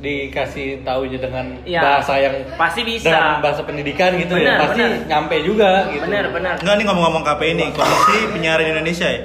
dikasih 0.00 0.68
taunya 0.80 1.16
dengan 1.16 1.46
Iya. 1.62 1.80
bahasa 1.80 2.12
yang 2.16 2.34
Pasti 2.56 2.80
bisa. 2.82 3.08
dengan 3.08 3.38
bahasa 3.38 3.62
pendidikan 3.62 4.10
gitu 4.16 4.32
Benar, 4.32 4.48
ya 4.48 4.52
pasti 4.58 4.80
benar. 4.82 5.06
nyampe 5.06 5.36
juga 5.40 5.70
gitu. 5.88 6.04
bener 6.04 6.24
bener. 6.28 6.54
Enggak 6.56 6.74
nih 6.74 6.84
ngomong-ngomong 6.84 7.22
KPI 7.22 7.52
nih, 7.54 7.68
Komisi 7.70 8.16
Penyiaran 8.32 8.66
Indonesia 8.66 9.06
ya. 9.06 9.20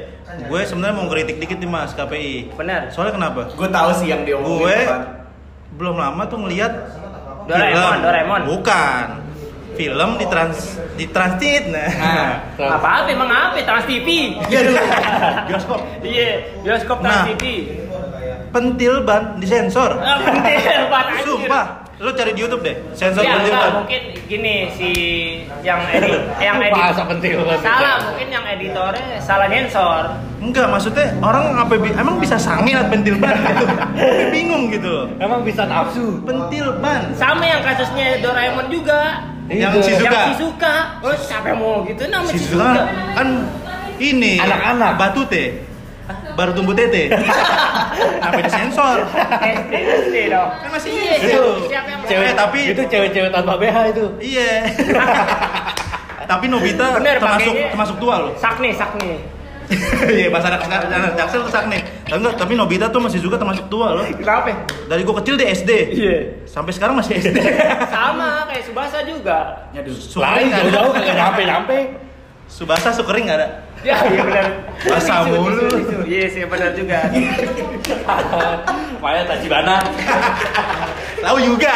Gue 0.45 0.61
sebenarnya 0.61 0.95
mau 0.95 1.07
kritik 1.07 1.37
dikit 1.37 1.57
nih 1.57 1.67
Mas 1.67 1.91
KPI. 1.91 2.53
Bener. 2.53 2.89
Soalnya 2.89 3.13
kenapa? 3.15 3.41
Gue 3.49 3.67
tahu 3.67 3.89
sih 3.93 4.07
yang 4.07 4.21
dia 4.21 4.35
omongin 4.35 4.61
Gue 4.61 4.77
belum 5.75 5.95
lama 5.95 6.23
tuh 6.25 6.39
ngeliat 6.39 6.73
Doraemon. 7.45 7.97
Doraemon. 8.01 8.41
Bukan. 8.49 9.05
Film 9.75 10.09
di 10.15 10.25
trans 10.25 10.57
di 10.95 11.05
transit 11.05 11.67
nah. 11.67 11.83
Nah, 11.91 12.31
Terus- 12.55 12.73
Apa 12.73 12.87
apa 12.95 13.07
emang 13.11 13.27
apa 13.27 13.59
Trans 13.59 13.83
TV? 13.83 14.07
Iya 14.45 14.59
dulu. 14.63 14.79
Bioskop. 15.51 15.79
Iya, 15.99 16.29
bioskop 16.63 16.97
Trans 16.99 17.11
Nah. 17.17 17.25
TV. 17.29 17.43
Pentil 18.49 19.03
ban 19.03 19.35
disensor. 19.35 19.99
Ah, 19.99 20.15
pentil 20.17 20.79
ban, 20.87 21.05
anjir. 21.05 21.27
Sumpah. 21.27 21.65
Lu 21.95 22.11
cari 22.11 22.35
di 22.35 22.43
YouTube 22.43 22.59
deh. 22.59 22.75
Sensor 22.91 23.23
Ya, 23.23 23.39
pentil 23.39 23.55
mungkin 23.73 24.01
gini 24.27 24.67
si 24.69 24.89
yang 25.61 25.79
edit 25.87 26.27
yang 26.43 26.59
edit 26.59 26.75
Bahasa 26.75 27.07
pentil 27.07 27.39
ban. 27.39 27.55
salah 27.57 27.95
mungkin 28.03 28.27
yang 28.29 28.43
editornya 28.45 29.15
salah 29.17 29.47
nyensor. 29.47 30.03
Enggak, 30.37 30.67
maksudnya 30.67 31.07
orang 31.19 31.55
apa 31.55 31.73
emang 31.79 32.19
bisa 32.19 32.35
sange 32.35 32.67
liat 32.67 32.91
pentil 32.91 33.15
ban 33.15 33.31
gitu. 33.33 33.65
Gue 33.95 34.27
bingung 34.27 34.67
gitu 34.69 34.87
loh. 34.87 35.05
Emang 35.17 35.41
bisa 35.41 35.63
nafsu. 35.63 36.19
Pentil 36.21 36.67
ban. 36.77 37.15
Sama 37.15 37.43
yang 37.43 37.63
kasusnya 37.63 38.19
Doraemon 38.19 38.67
juga. 38.67 39.23
Yang 39.45 39.71
Iya. 39.71 39.85
Shizuka. 39.85 40.09
Yang 40.11 40.25
Shizuka. 40.27 40.75
Oh, 40.99 41.15
siapa 41.15 41.45
yang 41.47 41.59
mau 41.59 41.85
gitu 41.85 42.03
namanya 42.05 42.33
Shizuka. 42.33 42.65
kan, 42.65 42.77
kan 43.13 43.27
ini 43.95 44.33
Anak-anak. 44.35 44.91
batu 44.99 45.21
teh 45.25 45.47
baru 46.35 46.51
tumbuh 46.51 46.71
tete 46.71 47.07
apa 48.25 48.37
itu 48.37 48.51
sensor 48.51 49.07
SD, 49.39 49.73
SD 50.03 50.15
dong. 50.29 50.49
kan 50.53 50.69
masih 50.69 50.89
Iya, 50.91 51.13
itu 51.17 51.43
yang 51.69 51.85
mau? 51.87 52.05
cewek 52.05 52.31
tapi 52.33 52.59
itu 52.69 52.81
cewek-cewek 52.83 53.29
tanpa 53.29 53.53
BH 53.55 53.77
itu. 53.89 54.05
iya 54.19 54.51
tapi 56.25 56.45
Nobita 56.47 56.97
Bener, 56.97 57.17
termasuk 57.17 57.53
pakainya- 57.53 57.71
termasuk 57.71 57.95
tua 57.97 58.15
loh 58.19 58.31
Sakni, 58.35 58.69
Sakni. 58.71 59.13
iya 60.11 60.29
bahasa 60.29 60.53
anak 60.53 60.61
anak 60.85 61.17
jaksel 61.17 61.41
tuh 61.41 61.49
sak 61.49 61.65
nih 61.65 61.81
tapi 62.03 62.21
enggak 62.21 62.37
tapi 62.37 62.53
Nobita 62.53 62.85
tuh 62.87 63.01
masih 63.01 63.17
juga 63.17 63.33
termasuk 63.35 63.65
tua 63.65 63.93
loh 63.93 64.05
Kenapa? 64.05 64.53
dari 64.85 65.01
gua 65.01 65.17
kecil 65.17 65.35
di 65.35 65.45
SD 65.47 65.71
Iya. 65.91 66.17
sampai 66.45 66.69
sekarang 66.69 66.93
masih 66.95 67.17
SD 67.17 67.33
Sama 67.87 68.45
kayak 68.45 68.61
Subasa 68.63 69.01
juga. 69.01 69.65
Lain 69.73 69.89
Sukering 69.89 70.49
jauh-jauh 70.51 70.91
kagak 70.93 71.15
nyampe-nyampe. 71.15 71.77
Subasa 72.45 72.89
Sukering 72.91 73.25
nggak 73.25 73.37
ada 73.39 73.47
Ya, 73.83 73.97
iya 74.07 74.21
benar. 74.23 74.45
Bisu, 74.81 75.13
mulu. 75.29 75.65
bisu, 75.67 75.97
bisu. 75.99 75.99
Iya 76.05 76.45
benar 76.47 76.69
juga. 76.73 76.99
Maya 78.97 79.21
Tachibana. 79.25 79.77
tahu 81.19 81.37
juga 81.41 81.73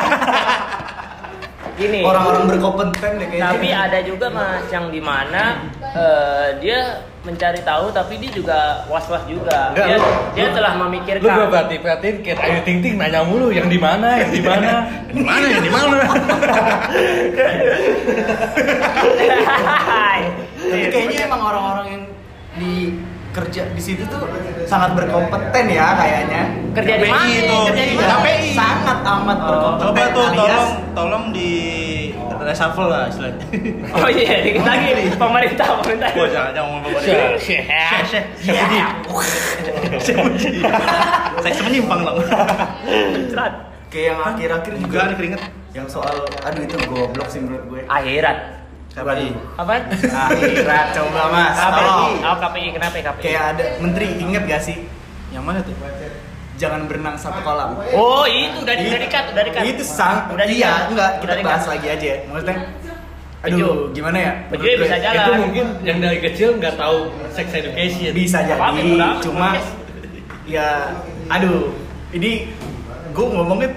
Gini. 1.79 2.03
Orang-orang 2.03 2.43
berkompeten 2.45 3.11
deh 3.17 3.27
kayaknya. 3.31 3.55
Tapi 3.55 3.69
ada 3.71 3.99
juga 4.03 4.27
mas 4.27 4.67
yang 4.67 4.91
di 4.91 4.99
mana 4.99 5.63
eh, 5.79 6.59
dia 6.59 6.79
mencari 7.23 7.63
tahu 7.63 7.87
tapi 7.89 8.19
dia 8.19 8.31
juga 8.35 8.59
was-was 8.91 9.23
juga. 9.23 9.71
Enggak, 9.71 9.87
dia, 9.87 9.95
lu- 9.95 10.19
dia 10.35 10.45
lu- 10.51 10.55
telah 10.59 10.73
Lu 10.75 10.83
memikirkan. 10.87 11.47
berarti 11.47 11.75
perhatiin 11.79 12.15
kayak 12.19 12.35
Ayu 12.37 12.59
Ting 12.67 12.83
Ting 12.83 12.99
nanya 12.99 13.23
mulu 13.23 13.47
yang 13.47 13.71
di 13.71 13.79
mana, 13.79 14.19
yang 14.19 14.27
di 14.27 14.43
mana. 14.43 14.91
di 15.07 15.23
mana 15.23 15.45
ya 15.47 15.59
di 15.63 15.71
mana 15.71 15.95
Tapi 20.69 20.87
kayaknya 20.89 21.19
emang 21.25 21.41
orang-orang 21.43 21.85
yang 21.87 22.03
di 22.55 22.73
kerja 23.29 23.61
di 23.69 23.77
situ 23.77 24.01
tuh 24.05 24.25
sangat 24.65 24.93
berkompeten 24.93 25.65
ya 25.67 25.93
kayaknya. 25.93 26.41
Kerja 26.71 26.93
di 26.95 27.05
mana? 27.05 27.25
itu. 27.27 27.57
Kerja 27.69 27.83
di 27.83 27.93
Iya. 27.93 27.99
mana? 27.99 28.15
KPI. 28.19 28.49
Sangat 28.51 28.97
amat 29.03 29.37
Oh. 29.37 29.47
berkompeten. 29.47 29.85
Coba 29.85 30.03
tuh 30.09 30.23
alias- 30.25 30.49
tolong 30.49 30.73
tolong 30.91 31.23
di 31.29 31.51
reshuffle 32.39 32.87
lah 32.87 33.05
istilahnya. 33.05 33.45
Oh 33.93 34.09
iya, 34.09 34.35
dikit 34.41 34.63
lagi 34.63 34.89
pemerintah 35.13 35.67
pemerintah. 35.75 36.09
Wah, 36.11 36.27
jangan 36.27 36.51
jangan 36.51 36.67
ngomong 36.71 36.83
pemerintah. 36.89 37.37
Syah, 37.37 38.23
Syah 38.39 38.89
Puji. 40.15 40.49
Seks 41.39 41.59
menyimpang 41.61 42.01
dong. 42.01 42.17
Cerat. 43.29 43.53
Kayak 43.89 44.05
yang 44.07 44.19
akhir-akhir 44.23 44.73
juga 44.75 44.85
Juga 44.85 45.01
nih 45.03 45.15
keringet. 45.15 45.41
yang 45.69 45.85
soal 45.85 46.13
aduh 46.39 46.61
itu 46.61 46.75
goblok 46.83 47.27
sih 47.27 47.39
menurut 47.39 47.63
gue. 47.67 47.81
Akhirat. 47.85 48.58
Siapa 48.89 49.11
nih? 49.15 49.31
Apa? 49.53 49.73
Akhirat 49.93 50.87
coba 50.97 51.21
Mas. 51.29 51.55
KPI. 51.55 52.09
Oh, 52.19 52.35
KPI 52.35 52.67
kenapa 52.73 52.95
ya 52.97 53.03
KPI? 53.05 53.21
Kayak 53.21 53.43
ada 53.53 53.65
menteri 53.79 54.07
inget 54.17 54.43
gak 54.43 54.61
sih? 54.61 54.77
Yang 55.29 55.43
mana 55.45 55.59
tuh? 55.61 55.73
Jangan 56.59 56.81
berenang 56.89 57.15
satu 57.15 57.39
kolam. 57.39 57.79
Oh, 57.93 58.25
itu 58.25 58.59
udah 58.59 58.75
di 58.75 58.83
udah 58.89 58.99
di-cut, 58.99 59.25
udah. 59.31 59.63
Itu 59.63 59.83
sang 59.85 60.27
Udah 60.27 60.43
iya, 60.43 60.91
enggak 60.91 61.23
kita 61.23 61.33
bahas 61.39 61.63
lagi 61.65 61.87
aja. 61.87 62.11
Maksudnya 62.27 62.57
Bejo. 63.39 63.55
aduh, 63.55 63.75
gimana 63.95 64.17
ya? 64.19 64.31
Menurut 64.51 64.83
bisa 64.83 64.97
jalan. 64.99 65.15
Itu 65.15 65.31
mungkin 65.39 65.65
yang 65.87 65.97
dari 66.03 66.19
kecil 66.19 66.49
nggak 66.59 66.75
tahu 66.75 66.97
sex 67.31 67.47
education. 67.55 68.11
Bisa 68.11 68.43
jadi, 68.43 68.59
udah, 68.59 69.23
cuma 69.23 69.55
ya 70.43 70.91
aduh, 71.29 71.71
ini 72.11 72.51
gue 73.09 73.25
ngomongnya 73.29 73.69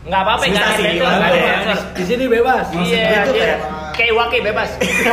Enggak 0.00 0.20
apa-apa, 0.24 0.42
itu. 0.48 0.56
gimana 0.96 1.16
nggak 1.20 1.28
ada 1.28 1.40
ya? 1.44 1.76
Di 1.92 2.04
sini 2.08 2.24
bebas. 2.24 2.64
Maksud 2.72 2.88
Iya, 2.88 3.04
gue 3.04 3.20
tuh 3.28 3.34
dia 3.36 3.44
kayak- 3.44 3.60
kayak 4.00 4.14
wake 4.14 4.38
bebas. 4.42 4.70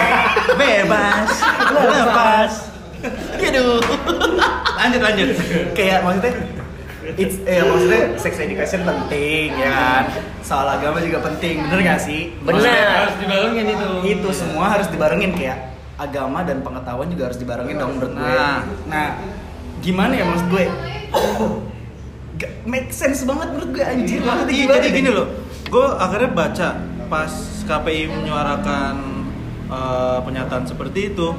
Bebas. 0.62 1.30
Lepas. 1.70 2.52
aduh. 3.38 3.78
Lanjut 4.76 5.02
lanjut. 5.02 5.28
kayak 5.74 6.00
maksudnya 6.02 6.34
it's 7.14 7.38
eh 7.44 7.62
maksudnya 7.62 8.02
sex 8.16 8.34
education 8.38 8.82
penting 8.84 9.54
ya 9.54 9.70
kan 9.70 10.04
soal 10.42 10.68
agama 10.68 11.00
juga 11.00 11.22
penting 11.22 11.64
bener 11.64 11.80
gak 11.86 12.00
sih 12.00 12.36
Bener. 12.42 12.58
Maksudnya, 12.58 12.84
Harus 12.98 13.16
dibarengin 13.18 13.66
itu. 13.70 13.90
itu 14.08 14.30
semua 14.34 14.66
harus 14.70 14.88
dibarengin 14.88 15.32
kayak 15.32 15.58
agama 15.96 16.42
dan 16.42 16.60
pengetahuan 16.60 17.08
juga 17.08 17.24
harus 17.28 17.38
dibarengin 17.38 17.76
dong 17.76 17.92
menurut 17.96 18.12
gue 18.12 18.28
Nah. 18.28 18.60
nah 18.86 19.08
gimana 19.80 20.14
ya 20.14 20.26
maksud 20.26 20.48
gue 20.48 20.64
Gak 22.38 22.52
make 22.66 22.90
sense 22.92 23.24
banget 23.24 23.48
menurut 23.50 23.70
gue 23.72 23.84
anjir 23.84 24.20
maksudnya 24.20 24.54
Iya, 24.54 24.66
jadi 24.70 24.82
deh? 24.84 24.94
gini 24.94 25.10
loh. 25.10 25.28
Gue 25.66 25.86
akhirnya 25.90 26.30
baca 26.30 26.68
pas 27.08 27.32
KPI 27.64 28.04
menyuarakan 28.10 28.96
eh, 29.68 30.18
pernyataan 30.22 30.64
seperti 30.64 31.12
itu. 31.12 31.32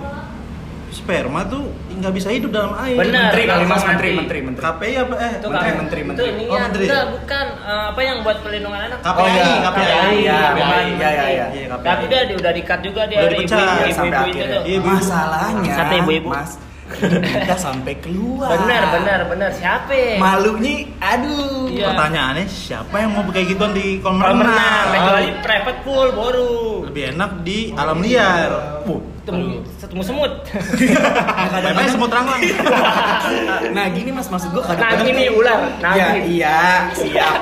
Sperma 0.89 1.45
tuh 1.45 1.69
nggak 1.91 2.11
bisa 2.11 2.29
hidup 2.29 2.49
dalam 2.49 2.73
air. 2.75 2.97
Bener. 2.97 3.29
menteri 3.29 3.45
kali 3.45 3.65
mas 3.65 3.85
menteri 3.85 4.09
menteri 4.15 4.39
menteri 4.41 4.65
KPI 4.65 4.93
apa 4.97 5.15
eh? 5.15 5.33
Itu 5.35 5.47
Menteri, 5.47 5.69
kan- 5.69 5.79
menteri, 5.79 6.01
Itu 6.01 6.09
menteri. 6.09 6.29
ini 6.31 6.45
Oh, 6.49 6.57
menteri. 6.59 6.85
Enggak, 6.85 7.05
bukan 7.13 7.47
Eh, 7.61 7.85
apa 7.87 8.01
yang 8.01 8.17
buat 8.19 8.39
pelindungan 8.41 8.81
anak. 8.83 8.99
KPI, 8.99 9.21
Oh, 9.21 9.27
iya. 9.29 9.45
KPI. 9.61 9.85
Iya, 9.85 10.09
Iya, 10.09 10.39
memang. 10.51 10.81
Iya, 10.89 11.09
iya, 11.11 11.25
iya. 11.29 11.47
Iya, 11.51 11.67
KPI. 11.69 11.85
Tapi 11.85 12.05
dia 12.09 12.21
udah 12.35 12.53
di-cut 12.55 12.81
juga 12.81 13.03
dia 13.05 13.19
Udah 13.19 13.29
ibu-ibu 13.31 13.53
Ya, 13.53 13.69
ibu-ibu 13.85 14.07
itu 14.09 14.17
akhirnya 14.17 14.49
tuh. 14.49 14.63
Iya, 14.65 14.75
ibu. 14.75 14.89
masalahnya 14.91 15.73
Sate 15.77 15.95
ibu-ibu. 16.01 16.29
mas 16.31 16.51
kita 16.91 17.55
sampai 17.55 17.95
keluar 17.99 18.57
Bener, 18.57 18.83
bener, 18.91 19.21
bener. 19.27 19.51
Siapa? 19.51 20.17
malunya 20.17 20.89
aduh 20.99 21.69
Iya. 21.69 21.93
Pertanyaannya 21.93 22.47
siapa 22.47 22.97
yang 22.97 23.13
mau 23.13 23.23
kayak 23.25 23.47
gituan 23.49 23.71
di 23.71 24.01
kolam 24.01 24.41
renang? 24.41 24.89
kecuali 24.91 25.29
private 25.39 25.79
pool 25.83 26.09
baru. 26.11 26.57
Lebih 26.85 27.05
enak 27.13 27.31
di 27.43 27.59
alam 27.73 28.01
liar. 28.01 28.51
Temu, 29.23 29.61
ketemu 29.77 30.01
semut. 30.03 30.33
Memang 31.69 31.87
semut 31.87 32.09
ranglang. 32.09 32.41
nah 33.77 33.85
gini 33.89 34.09
mas 34.09 34.27
maksud 34.27 34.49
gue 34.49 34.59
Nah, 34.59 34.73
kadang-kadang 34.73 35.07
gini 35.07 35.25
ular. 35.29 35.61
Nah, 35.79 35.93
ya 35.93 36.07
gini. 36.17 36.41
iya 36.41 36.59
siap 36.91 37.41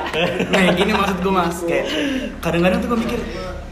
nah 0.49 0.67
gini 0.75 0.91
maksud 0.91 1.17
gue 1.21 1.33
mas 1.33 1.57
kayak 1.63 1.87
kadang-kadang 2.41 2.79
tuh 2.81 2.89
gue 2.91 2.99
mikir 3.01 3.21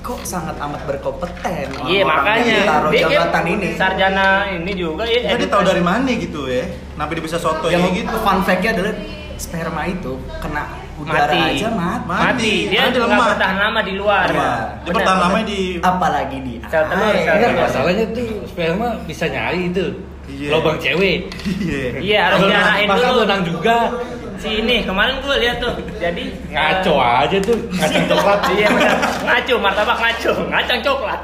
kok 0.04 0.20
sangat 0.20 0.52
amat 0.60 0.84
berkompeten 0.84 1.64
Iya, 1.82 2.04
makanya. 2.04 2.44
yang 2.44 2.68
taruh 2.68 2.90
Dia 2.92 3.04
jabatan 3.08 3.44
ini 3.48 3.68
Sarjana 3.72 4.26
ini 4.52 4.72
juga 4.76 5.08
ya. 5.08 5.32
Jadi 5.32 5.48
tahu 5.48 5.62
dari 5.64 5.80
mana 5.80 6.04
gitu 6.06 6.44
ya? 6.44 6.68
Kenapa 6.92 7.10
dia 7.10 7.24
bisa 7.24 7.38
soto 7.40 7.66
yang 7.66 7.88
gitu? 7.90 8.12
fun 8.20 8.44
fact-nya 8.44 8.76
adalah 8.76 8.94
sperma 9.34 9.82
itu 9.84 10.12
kena 10.38 10.62
udara 10.94 11.26
Mati. 11.26 11.58
aja 11.58 11.68
mati 11.68 12.06
Mati. 12.06 12.54
Dia 12.68 12.80
nggak 12.86 13.02
lemah. 13.02 13.26
bertahan 13.32 13.56
lama 13.58 13.80
di 13.80 13.92
luar. 13.96 14.26
Iya. 14.26 14.36
Dia 14.36 14.44
Benar, 14.84 14.94
bertahan 14.94 15.16
benar. 15.16 15.26
lama 15.26 15.40
di 15.42 15.60
apalagi 15.80 16.38
di 16.38 16.54
Sel 16.64 16.84
telur, 16.84 17.10
Enggak, 17.10 17.34
telur. 17.34 17.52
masalahnya 17.58 18.04
tuh 18.12 18.28
sperma 18.44 18.88
bisa 19.02 19.24
nyari 19.26 19.60
itu. 19.66 19.86
Iya. 20.24 20.48
Lubang 20.52 20.76
cewek. 20.78 21.18
Iya. 21.60 21.84
Iya, 21.98 22.20
harus 22.28 22.40
diarahin 22.44 22.88
dulu. 22.88 23.20
menang 23.24 23.42
juga. 23.42 23.76
Si 24.38 24.48
ini 24.60 24.82
kemarin 24.82 25.22
gue 25.22 25.36
lihat 25.40 25.56
tuh. 25.62 25.72
Jadi 25.98 26.24
Ngaco 26.50 26.94
eh, 26.98 27.22
aja 27.24 27.38
tuh. 27.40 27.58
Ngaco 27.70 27.98
coklat. 28.10 28.40
Iya, 28.54 28.68
benar. 28.70 28.96
ngaco, 29.24 29.54
martabak 29.62 29.98
ngaco, 29.98 30.32
ngacang 30.50 30.80
coklat. 30.82 31.20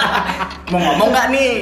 mau 0.70 0.78
ngomong 0.78 1.08
nggak 1.10 1.26
nih 1.34 1.52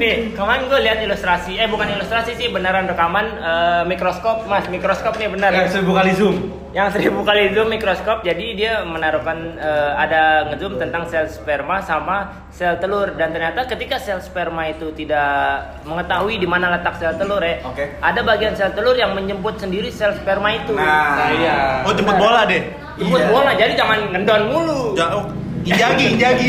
Nih, 0.00 0.14
kemarin 0.34 0.66
gue 0.66 0.80
lihat 0.82 0.98
ilustrasi, 1.04 1.58
eh 1.58 1.68
bukan 1.70 1.86
ilustrasi 1.94 2.34
sih, 2.38 2.48
beneran 2.50 2.86
rekaman 2.88 3.26
eh, 3.38 3.82
mikroskop, 3.86 4.46
mas, 4.46 4.64
mikroskop 4.70 5.18
nih 5.18 5.28
benar. 5.28 5.50
Yang 5.52 5.80
seribu 5.80 5.92
kali 5.92 6.12
zoom. 6.16 6.36
Yang 6.70 6.88
seribu 6.94 7.26
kali 7.26 7.50
zoom 7.50 7.66
mikroskop, 7.66 8.22
jadi 8.22 8.46
dia 8.54 8.72
menaruhkan 8.86 9.58
eh, 9.58 9.90
ada 9.98 10.46
ngezoom 10.46 10.78
tentang 10.78 11.02
sel 11.10 11.26
sperma 11.26 11.82
sama 11.82 12.46
sel 12.46 12.78
telur 12.78 13.10
dan 13.18 13.34
ternyata 13.34 13.66
ketika 13.66 13.98
sel 13.98 14.22
sperma 14.22 14.70
itu 14.70 14.94
tidak 14.94 15.66
mengetahui 15.82 16.38
di 16.38 16.46
mana 16.46 16.70
letak 16.78 16.94
sel 17.02 17.10
telur 17.18 17.42
ya, 17.42 17.58
Oke. 17.66 17.90
ada 17.98 18.22
bagian 18.22 18.54
sel 18.54 18.70
telur 18.70 18.94
yang 18.94 19.18
menjemput 19.18 19.58
sendiri 19.58 19.90
sel 19.90 20.14
sperma 20.14 20.54
itu. 20.54 20.70
nah 20.78 21.26
iya. 21.34 21.82
Oh 21.82 21.90
jemput 21.90 22.14
bola 22.14 22.46
deh. 22.46 22.62
Jemput 23.02 23.18
Iya. 23.18 23.28
bola, 23.34 23.50
jadi 23.58 23.72
jangan 23.74 23.98
ngendon 24.14 24.42
mulu. 24.46 24.80
Ja 24.94 25.06
oh, 25.18 25.26
injagi, 25.66 26.04
injagi. 26.14 26.48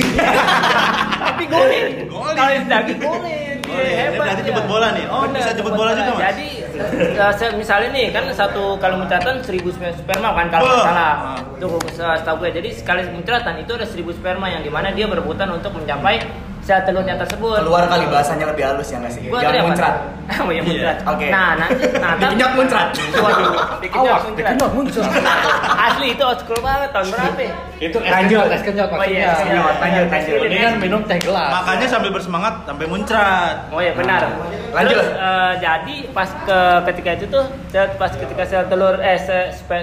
Tapi 1.26 1.44
golin. 1.50 2.06
Golin. 2.06 2.36
Kalau 2.38 2.52
daging 2.70 3.00
golin. 3.02 3.58
Golin. 3.66 3.90
Iya, 3.90 4.04
Ini 4.12 4.18
berarti 4.22 4.42
jemput 4.46 4.66
bola 4.70 4.88
nih. 4.94 5.06
Oh, 5.10 5.26
bisa 5.32 5.50
jemput 5.56 5.74
bola 5.74 5.92
juga, 5.98 6.12
Mas? 6.14 6.22
Jadi 6.30 6.48
se- 7.38 7.56
misalnya 7.56 7.90
nih 7.92 8.12
kan 8.12 8.26
satu 8.32 8.78
kali 8.78 8.96
muncratan 8.98 9.42
1000 9.42 9.72
sper- 9.72 9.96
sperma 9.96 10.34
kan 10.34 10.48
kalau 10.50 10.66
nggak 10.66 10.78
Wah. 10.78 10.88
salah. 10.88 11.14
Ah. 11.36 11.40
Se- 11.92 12.18
setahu 12.22 12.36
gue. 12.42 12.50
Jadi 12.52 12.70
sekali 12.74 13.02
muncratan 13.10 13.56
itu 13.62 13.72
ada 13.74 13.86
1000 13.86 14.12
sperma 14.14 14.50
yang 14.50 14.62
di 14.62 14.72
mana 14.74 14.90
dia 14.92 15.06
berebutan 15.06 15.50
untuk 15.52 15.76
mencapai 15.78 16.22
sel 16.62 16.80
telurnya 16.86 17.18
tersebut. 17.18 17.58
keluar 17.58 17.84
kali 17.86 18.06
bahasanya 18.06 18.46
lebih 18.54 18.64
halus 18.64 18.88
ya 18.88 19.02
nggak 19.02 19.12
sih 19.12 19.22
Gua 19.26 19.42
jangan 19.42 19.66
muncrat 19.68 19.96
Oh 20.32 20.48
iya 20.48 20.62
muncrat. 20.64 20.98
Oke. 21.04 21.28
Nah, 21.28 21.50
nanti 21.60 21.84
nah 22.00 22.16
tapi 22.16 22.24
dikenyap 22.24 22.52
muncrat 22.56 22.88
Waduh, 22.96 23.52
Awas, 23.92 24.22
muncrat. 24.24 24.54
muncrat. 24.72 25.12
Asli 25.92 26.08
itu 26.16 26.24
old 26.24 26.40
school 26.40 26.62
banget 26.62 26.90
tahun 26.96 27.08
berapa? 27.12 27.42
ya? 27.42 27.54
Itu 27.82 27.98
es 28.00 28.08
Lanjut. 28.08 28.40
kenyot, 28.40 28.56
es 28.56 28.64
kenyot 28.64 28.88
Oh 28.88 29.04
iya, 29.04 29.04
maksudnya. 29.04 29.28
es 29.28 29.42
kenyot, 29.42 29.76
lanjut, 29.76 30.06
lanjut. 30.08 30.40
Ini 30.48 30.58
kan 30.62 30.74
minum 30.80 31.02
teh 31.04 31.20
gelas. 31.20 31.52
Makanya 31.52 31.88
sambil 31.90 32.12
bersemangat 32.14 32.54
sampai 32.64 32.86
muncrat. 32.88 33.56
Oh 33.74 33.82
iya 33.84 33.92
benar. 33.92 34.22
Lanjut. 34.72 34.96
Terus 34.96 35.10
eh, 35.12 35.54
jadi 35.60 35.96
pas 36.16 36.30
ke 36.32 36.60
ketika 36.88 37.10
itu 37.20 37.26
tuh 37.28 37.46
pas 37.98 38.12
ketika 38.14 38.44
sel 38.48 38.64
telur 38.70 38.96
eh 39.04 39.20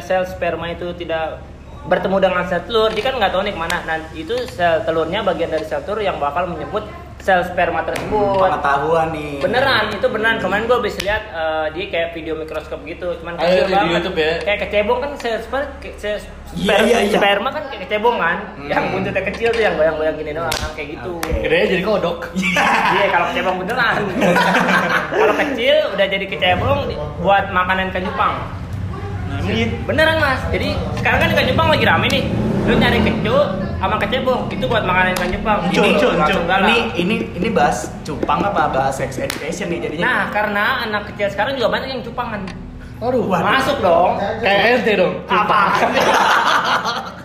sel 0.01 0.23
sperma 0.25 0.73
itu 0.73 0.87
tidak 0.97 1.43
bertemu 1.85 2.17
dengan 2.19 2.43
sel 2.45 2.61
telur, 2.61 2.91
dia 2.91 3.03
kan 3.03 3.15
nggak 3.15 3.31
tahu 3.31 3.43
nih 3.43 3.53
ke 3.53 3.61
mana. 3.61 3.77
Nah 3.85 3.97
itu 4.13 4.35
sel 4.47 4.83
telurnya 4.83 5.23
bagian 5.23 5.49
dari 5.49 5.63
sel 5.63 5.81
telur 5.81 6.01
yang 6.01 6.17
bakal 6.17 6.47
menyebut 6.47 6.83
sel 7.19 7.43
sperma 7.43 7.83
tersebut. 7.83 8.39
pengetahuan 8.41 9.11
nih 9.11 9.39
Beneran, 9.39 9.91
itu 9.91 10.07
beneran. 10.07 10.39
Kemarin 10.39 10.65
gue 10.65 10.77
habis 10.77 10.97
lihat 10.99 11.23
eh, 11.29 11.67
dia 11.73 11.85
kayak 11.89 12.09
video 12.13 12.35
mikroskop 12.35 12.81
gitu, 12.83 13.11
cuman 13.17 13.35
kecil 13.37 13.65
di 13.65 13.75
banget. 13.75 13.91
YouTube 13.93 14.17
ya? 14.17 14.33
Kayak 14.41 14.59
kecebong 14.65 14.99
kan 14.99 15.11
sel 15.15 15.37
sperma, 15.39 15.69
sel 15.95 16.17
Iya, 16.49 16.65
sper- 16.65 16.87
iya, 16.87 16.99
iya. 17.05 17.13
sperma 17.13 17.49
kan 17.51 17.69
kayak 17.69 17.81
kecebong 17.85 18.17
kan, 18.17 18.39
Hmm. 18.57 18.71
yang 18.71 18.85
buntutnya 18.89 19.21
kecil 19.23 19.49
tuh 19.51 19.61
yang 19.61 19.77
goyang-goyang 19.77 20.17
gini 20.17 20.33
doang, 20.33 20.55
kayak 20.73 20.89
gitu. 20.91 21.13
Gedenya 21.21 21.67
jadi 21.69 21.83
kodok. 21.85 22.19
Iya 22.95 23.07
kalau 23.11 23.27
kecebong 23.29 23.57
beneran. 23.61 23.97
kalau 25.21 25.35
kecil 25.37 25.77
udah 25.93 26.07
jadi 26.07 26.25
kecebong 26.25 26.79
buat 27.19 27.45
makanan 27.51 27.91
ikan 27.91 28.03
Jepang. 28.03 28.35
Nah, 29.29 29.41
iya. 29.47 29.67
Beneran 29.85 30.17
mas. 30.19 30.41
Jadi 30.49 30.69
sekarang 30.97 31.19
kan 31.21 31.29
ikan 31.31 31.47
Jepang 31.47 31.67
lagi 31.69 31.85
rame 31.85 32.07
nih. 32.09 32.25
Lu 32.65 32.75
nyari 32.75 33.01
kecu 33.01 33.37
sama 33.79 33.97
kecebong 33.97 34.51
itu 34.51 34.65
buat 34.65 34.83
makanan 34.83 35.15
ikan 35.15 35.31
Jepang. 35.31 35.59
Encur, 35.65 35.85
Ini 35.85 35.93
encur. 35.95 36.43
galak. 36.45 36.67
ini 36.67 36.77
ini 36.97 37.15
ini 37.35 37.49
bahas 37.49 37.89
cupang 38.03 38.41
apa 38.43 38.69
bahas 38.69 38.95
sex 38.95 39.17
education 39.17 39.69
nih 39.69 39.79
jadinya 39.81 40.03
Nah 40.03 40.21
karena 40.29 40.65
anak 40.83 41.03
kecil 41.09 41.29
sekarang 41.31 41.53
juga 41.55 41.69
banyak 41.71 41.89
yang 41.91 42.03
cupangan. 42.03 42.41
Waduh. 42.99 43.25
Waduh. 43.25 43.47
Masuk 43.47 43.77
dong. 43.79 44.11
Kayak 44.43 44.61
RT 44.77 44.89
dong. 44.97 45.15
Apa? 45.25 45.61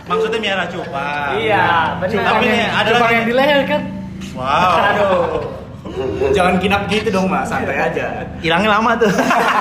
Maksudnya 0.04 0.40
miara 0.40 0.66
cupang. 0.68 1.32
iya 1.36 1.96
benar. 1.98 2.24
Tapi 2.30 2.46
nih 2.46 2.68
ada 2.68 2.90
Cuma 2.90 3.00
lagi. 3.02 3.14
yang 3.14 3.26
di 3.26 3.34
leher 3.34 3.62
kan. 3.66 3.82
Wow. 4.34 4.74
Aduh. 4.82 5.28
jangan 6.32 6.58
kinap 6.58 6.88
gitu 6.88 7.12
dong 7.12 7.28
mas 7.28 7.46
santai 7.46 7.78
aja 7.78 8.26
Hilangnya 8.40 8.70
lama 8.72 8.92
tuh. 8.96 9.12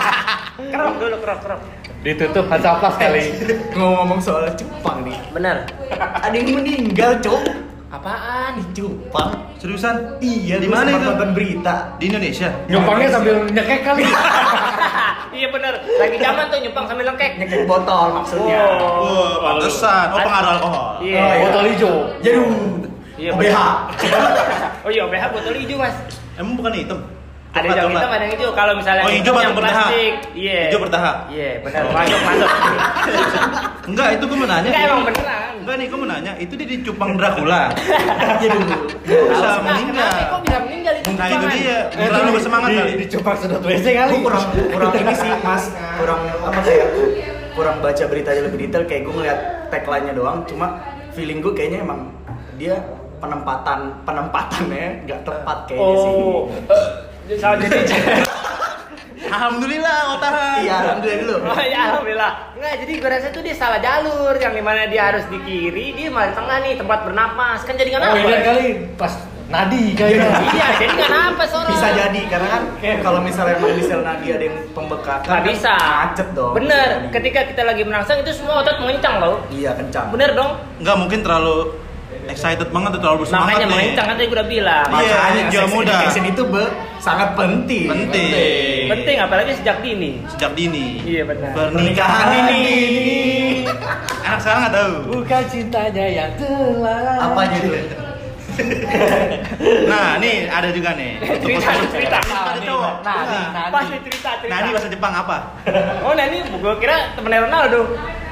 Kerok 0.72 0.94
dulu 0.96 1.16
kerok 1.18 1.38
kerok. 1.42 1.61
Ditutup 2.03 2.51
Hansaplas 2.51 2.99
kali. 2.99 3.31
ngomong-ngomong 3.73 4.19
soal 4.19 4.51
cupang 4.59 5.07
nih 5.07 5.15
Bener. 5.31 5.62
ada 5.95 6.35
yang 6.35 6.59
meninggal 6.59 7.15
cok 7.23 7.43
Apaan? 7.93 8.57
Cupang. 8.73 9.37
Seriusan? 9.61 10.17
Iya, 10.17 10.57
Di 10.57 10.65
mana 10.65 10.97
itu? 10.97 11.12
nonton 11.12 11.37
berita. 11.37 11.93
Di 12.01 12.09
Indonesia. 12.09 12.49
Nyumpangnya 12.65 13.12
sambil 13.12 13.45
nyekek 13.53 13.85
kali. 13.85 14.09
iya 15.37 15.53
bener. 15.53 15.77
Lagi 16.01 16.17
zaman 16.17 16.49
tuh 16.49 16.59
nyumpang 16.65 16.88
sambil 16.88 17.05
lengkek. 17.12 17.37
Nyekek 17.37 17.69
botol 17.69 18.17
maksudnya. 18.17 18.65
Oh. 18.81 18.97
Wah, 19.05 19.33
pantesan. 19.45 20.07
Oh, 20.09 20.25
pengaruh 20.25 20.51
alkohol. 20.57 20.88
Iya. 21.05 21.21
Oh, 21.21 21.29
iya. 21.29 21.43
Botol 21.45 21.65
hijau. 21.69 21.95
Jaduh. 22.25 22.49
Iya, 23.21 23.31
OBH. 23.37 23.57
Oh 24.88 24.91
iya, 24.91 25.01
OBH 25.05 25.25
botol 25.29 25.55
hijau 25.55 25.77
mas. 25.77 25.95
Emang 26.41 26.57
bukan 26.57 26.73
hitam? 26.73 26.99
Ada 27.53 27.67
yang 27.69 27.93
hitam, 27.93 28.09
ada 28.09 28.25
yang 28.25 28.33
hijau. 28.33 28.51
Kalau 28.53 28.73
misalnya 28.73 29.03
Oh, 29.05 29.12
hijau 29.12 29.33
yang 29.35 29.53
baru 29.53 29.53
bertahap. 29.55 29.87
plastik, 29.87 30.15
iya. 30.33 30.61
Hijau 30.67 30.81
bertahap. 30.81 31.17
Iya, 31.29 31.51
benar. 31.61 31.83
Masuk, 31.87 32.21
masuk. 32.23 32.51
Enggak, 33.93 34.09
itu 34.15 34.25
gue 34.25 34.37
mau 34.37 34.49
nanya. 34.49 34.69
Enggak 34.69 34.83
emang 34.83 35.03
beneran. 35.05 35.53
Enggak 35.61 35.75
nih, 35.77 35.87
gue 35.87 35.99
mau 35.99 36.09
nanya. 36.09 36.33
Itu 36.38 36.53
dia 36.55 36.67
dicupang 36.67 37.11
Dracula. 37.15 37.62
Jaduh. 38.41 38.61
Kok 38.62 39.27
bisa 39.29 39.49
meninggal? 39.61 40.09
kok 40.25 40.41
bisa 40.43 40.59
meninggal 40.61 40.95
itu? 40.97 41.11
Nah, 41.12 41.27
itu 41.29 41.47
dia. 41.53 41.77
Eh, 41.93 42.07
Terlalu 42.09 42.31
bersemangat 42.33 42.71
kali. 42.73 42.93
Dicupang 42.99 43.37
sedot 43.37 43.61
WC 43.61 43.87
kali. 43.91 44.11
Gue 44.11 44.21
kurang 44.25 44.45
kurang 44.73 44.93
ini 44.95 45.12
sih 45.15 45.31
mas 45.38 45.65
kurang 46.01 46.21
apa 46.41 46.61
kayak 46.62 46.88
kurang 47.53 47.77
baca 47.79 48.05
beritanya 48.07 48.43
lebih 48.43 48.59
detail 48.65 48.85
kayak 48.85 49.03
gue 49.03 49.12
ngeliat 49.12 49.38
tagline-nya 49.69 50.15
doang 50.15 50.41
cuma 50.43 50.81
feeling 51.12 51.38
gue 51.38 51.53
kayaknya 51.53 51.85
emang 51.85 52.09
dia 52.57 52.81
penempatan 53.19 53.93
penempatannya 54.03 55.05
nggak 55.05 55.21
tepat 55.21 55.59
kayaknya 55.67 55.95
sih 55.95 56.12
Oh. 56.12 56.49
Salah 57.33 57.57
jadi. 57.59 57.79
Alhamdulillah, 59.25 59.99
otahan. 60.13 60.61
iya 60.61 60.75
alhamdulillah 60.83 61.21
dulu 61.25 61.37
Oh 61.49 61.61
ya 61.63 61.79
alhamdulillah. 61.89 62.33
Enggak, 62.53 62.75
jadi 62.81 62.93
gue 62.95 63.09
rasa 63.09 63.27
tuh 63.31 63.41
dia 63.41 63.55
salah 63.55 63.79
jalur 63.79 64.35
yang 64.37 64.53
di 64.53 64.61
mana 64.61 64.85
dia 64.85 65.09
harus 65.09 65.25
di 65.27 65.39
kiri, 65.41 65.95
dia 65.95 66.11
malah 66.11 66.29
di 66.29 66.37
tengah 66.37 66.57
nih 66.61 66.75
tempat 66.77 66.99
bernapas. 67.03 67.59
Kan 67.63 67.75
jadi 67.75 67.89
nggak 67.91 68.03
Oh, 68.03 68.13
ini 68.13 68.25
napas. 68.27 68.45
kali 68.45 68.67
pas 68.93 69.13
nadi 69.49 69.83
kayaknya. 69.95 70.29
Iya, 70.51 70.67
jadi 70.77 70.93
nggak 70.93 71.13
napas 71.13 71.51
orang. 71.51 71.71
bisa 71.71 71.89
jadi 71.95 72.21
karena 72.27 72.49
kan 72.51 72.63
kalau 72.99 73.21
misalnya 73.21 73.55
emang 73.57 73.73
di 73.73 73.83
sel 73.83 74.01
nadi 74.03 74.27
ada 74.29 74.45
yang 74.45 74.57
pembekakan 74.71 75.25
Nggak 75.25 75.39
kan 75.39 75.49
bisa. 75.49 75.75
macet 75.81 76.29
dong 76.33 76.53
Bener. 76.53 76.89
Jadi. 76.93 77.09
Ketika 77.15 77.41
kita 77.47 77.63
lagi 77.63 77.83
merangsang 77.83 78.19
itu 78.21 78.33
semua 78.35 78.55
otot 78.61 78.77
mengencang 78.79 79.15
loh. 79.17 79.41
iya 79.49 79.71
kencang 79.73 80.07
Bener 80.09 80.35
dong. 80.35 80.51
Enggak 80.77 80.97
mungkin 80.99 81.19
terlalu 81.21 81.57
excited 82.33 82.68
banget 82.73 82.90
terlalu 82.99 83.18
bersemangat 83.23 83.47
Makanya 83.47 83.66
mengencang 83.68 84.07
kan 84.09 84.14
tadi 84.16 84.27
gue 84.27 84.37
udah 84.40 84.49
bilang. 84.49 84.87
Iya, 84.88 85.16
makanya 85.16 85.42
jiwa 85.53 85.64
sex 85.64 85.73
muda. 85.77 85.92
education 85.92 86.25
itu 86.33 86.42
be, 86.49 86.64
sangat 86.99 87.29
penting 87.37 87.88
Penting. 87.92 88.85
Penting 88.90 89.16
apalagi 89.21 89.51
sejak 89.61 89.77
dini. 89.85 90.11
Sejak 90.33 90.51
dini. 90.57 90.87
Iya 91.05 91.23
benar. 91.29 91.51
Pernikahan 91.53 92.29
ini. 92.45 92.62
Anak 94.25 94.38
sekarang 94.40 94.61
nggak 94.64 94.75
tahu. 94.75 94.95
Bukan 95.21 95.42
cintanya 95.53 96.07
yang 96.09 96.31
telah. 96.40 97.31
apa 97.31 97.38
aja 97.47 97.57
itu 97.61 97.71
Nah, 99.91 100.19
nih 100.19 100.47
ada 100.47 100.69
juga 100.71 100.91
nih. 100.95 101.19
Cerita, 101.38 101.71
cerita. 101.88 102.19
Ada 102.21 102.61
cowok. 102.61 102.93
Nadi, 103.03 103.21
Enggak. 103.23 103.49
nadi. 103.53 103.73
Pas 103.73 103.85
nih 103.87 104.01
cerita, 104.03 104.31
cerita. 104.38 104.53
Nani 104.53 104.69
bahasa 104.71 104.88
Jepang 104.88 105.12
apa? 105.15 105.37
Oh 106.07 106.12
Nani, 106.12 106.38
gue 106.45 106.75
kira 106.79 106.97
temennya 107.12 107.41
Ronaldo. 107.43 107.81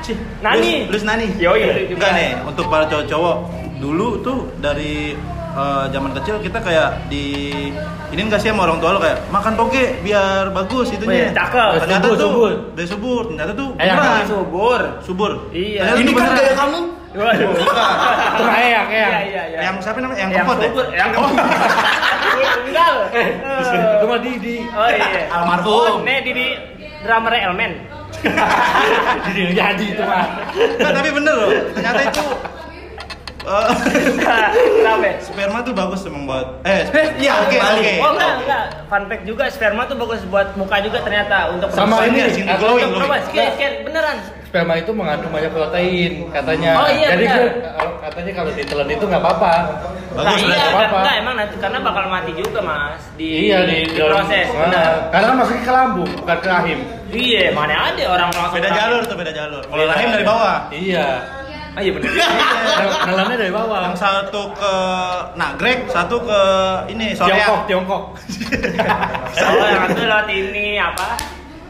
Cih, 0.01 0.17
Nani. 0.41 0.87
Lus, 0.87 1.01
lus 1.01 1.05
Nani. 1.05 1.27
Itu 1.31 1.41
juga. 1.41 1.97
Enggak 1.97 2.11
nih, 2.15 2.31
untuk 2.45 2.65
para 2.67 2.85
cowok-cowok 2.87 3.37
dulu 3.81 4.09
tuh 4.21 4.39
dari 4.59 5.17
eh, 5.51 5.85
zaman 5.89 6.13
kecil 6.15 6.37
kita 6.39 6.61
kayak 6.61 7.09
di 7.09 7.25
ini 8.11 8.21
enggak 8.21 8.39
sih 8.39 8.51
sama 8.51 8.67
orang 8.67 8.77
tua 8.77 8.93
lo 8.93 9.01
kayak 9.01 9.23
makan 9.31 9.55
toge 9.55 9.99
biar 10.01 10.51
bagus 10.51 10.91
itunya. 10.91 11.31
Cakep. 11.31 11.81
Ternyata 11.81 12.05
Subur, 12.05 12.13
tuh 12.13 12.27
subur. 12.27 12.53
biar 12.75 12.87
subur. 12.87 13.23
Ternyata 13.31 13.53
tuh 13.55 13.69
Eh. 13.79 13.89
Subur. 14.27 14.81
subur. 15.01 15.33
Iya. 15.51 15.81
Ternyata 15.87 16.01
ini 16.01 16.13
kan 16.13 16.29
gaya 16.35 16.53
kamu 16.55 16.81
Waduh. 17.11 17.49
Bukan. 17.51 17.95
Terus 18.33 18.51
eyang, 18.55 18.87
eyang. 18.87 19.11
Iya, 19.11 19.21
iya, 19.21 19.43
iya. 19.49 19.59
Yang 19.65 19.75
siapa 19.83 19.99
namanya? 19.99 20.19
Yang 20.21 20.31
yang 20.31 20.39
kempot 20.41 20.57
ya? 20.57 20.69
subur, 20.69 20.87
yang 20.93 21.11
kempot. 21.11 21.33
Tunggal. 22.57 22.95
Itu 23.99 24.05
mah 24.07 24.19
Didi. 24.21 24.57
Oh 24.71 24.89
iya. 24.89 25.23
Almarhum. 25.29 25.91
Oh, 25.91 25.97
nih 26.01 26.19
Didi 26.23 26.47
drummer 27.01 27.35
Elmen. 27.35 27.73
Didi 29.27 29.41
yang 29.43 29.55
jadi 29.57 29.85
itu 29.89 30.03
mah. 30.03 30.25
Enggak, 30.55 30.93
tapi 30.93 31.09
bener 31.11 31.35
loh. 31.35 31.51
Ternyata 31.73 32.01
itu 32.05 32.25
eh, 33.41 33.67
Kenapa? 34.21 35.09
sperma 35.19 35.59
tuh 35.61 35.73
bagus 35.73 36.01
emang 36.05 36.25
buat 36.25 36.47
eh 36.63 36.85
iya, 37.23 37.41
oke 37.41 37.57
balik. 37.57 37.83
oke 37.83 37.93
Oh 37.99 38.11
enggak, 38.13 38.35
enggak. 38.39 38.65
Fun 38.87 39.03
fact 39.07 39.25
juga 39.25 39.45
sperma 39.49 39.83
tuh 39.85 39.97
bagus 39.97 40.21
buat 40.25 40.55
muka 40.55 40.77
juga 40.79 41.01
ternyata 41.01 41.51
untuk 41.51 41.73
Sama 41.73 42.05
ini, 42.05 42.23
skin 42.29 42.47
aku- 42.47 42.61
glowing, 42.61 42.87
glowing. 42.87 42.91
perempuan, 43.01 43.21
sekian, 43.27 43.49
sekian, 43.51 43.73
beneran. 43.83 44.19
Sperma 44.51 44.75
itu 44.75 44.91
mengandung 44.91 45.31
banyak 45.31 45.55
protein 45.55 46.27
katanya. 46.29 46.75
Oh, 46.75 46.91
iya, 46.91 47.15
Jadi 47.15 47.23
benar. 47.23 47.39
kan, 47.39 47.51
kalau- 47.71 47.97
katanya 48.03 48.33
kalau 48.35 48.51
ditelan 48.51 48.89
itu 48.91 49.05
nggak 49.07 49.23
apa-apa. 49.23 49.53
Nah 50.11 50.23
bagus 50.27 50.43
iya, 50.43 50.51
berarti. 50.51 50.59
apa-apa. 50.59 50.75
enggak, 50.75 50.99
enggak, 50.99 51.17
emang 51.17 51.35
nanti 51.39 51.55
karena 51.57 51.79
bakal 51.81 52.05
mati 52.05 52.31
juga 52.35 52.59
mas 52.61 53.03
di, 53.15 53.29
Iya 53.47 53.59
di, 53.63 53.79
dalam- 53.95 54.11
proses. 54.19 54.47
Ah, 54.51 54.59
Benar. 54.67 54.93
Karena 55.09 55.25
kan 55.25 55.37
masuknya 55.39 55.63
ke 55.63 55.73
lambung, 55.73 56.11
bukan 56.17 56.37
ke 56.37 56.49
rahim. 56.51 56.79
Iya, 57.11 57.43
mana 57.53 57.75
ada 57.87 58.05
orang 58.09 58.29
langsung 58.29 58.57
beda 58.57 58.71
jalur 58.73 59.01
tuh 59.07 59.17
beda 59.17 59.33
jalur 59.33 59.63
kalau 59.65 59.85
rahim 59.85 60.09
dari 60.11 60.25
bawah 60.25 60.57
Iya. 60.69 61.07
Ah, 61.71 61.81
iya 61.81 61.91
benar. 61.95 62.11
Nelannya 63.07 63.37
dari 63.39 63.53
bawah. 63.55 63.79
yang 63.81 63.95
satu 63.95 64.43
ke 64.51 64.75
nagrek 65.37 65.79
satu 65.87 66.19
ke 66.19 66.41
ini 66.91 67.15
Tiongkok, 67.15 67.31
Soreang 67.31 67.63
Tiongkok. 67.65 68.03
Oh, 69.39 69.67
yang 69.69 69.83
satu 69.87 70.03
lewat 70.03 70.27
ini 70.29 70.67
apa? 70.75 71.07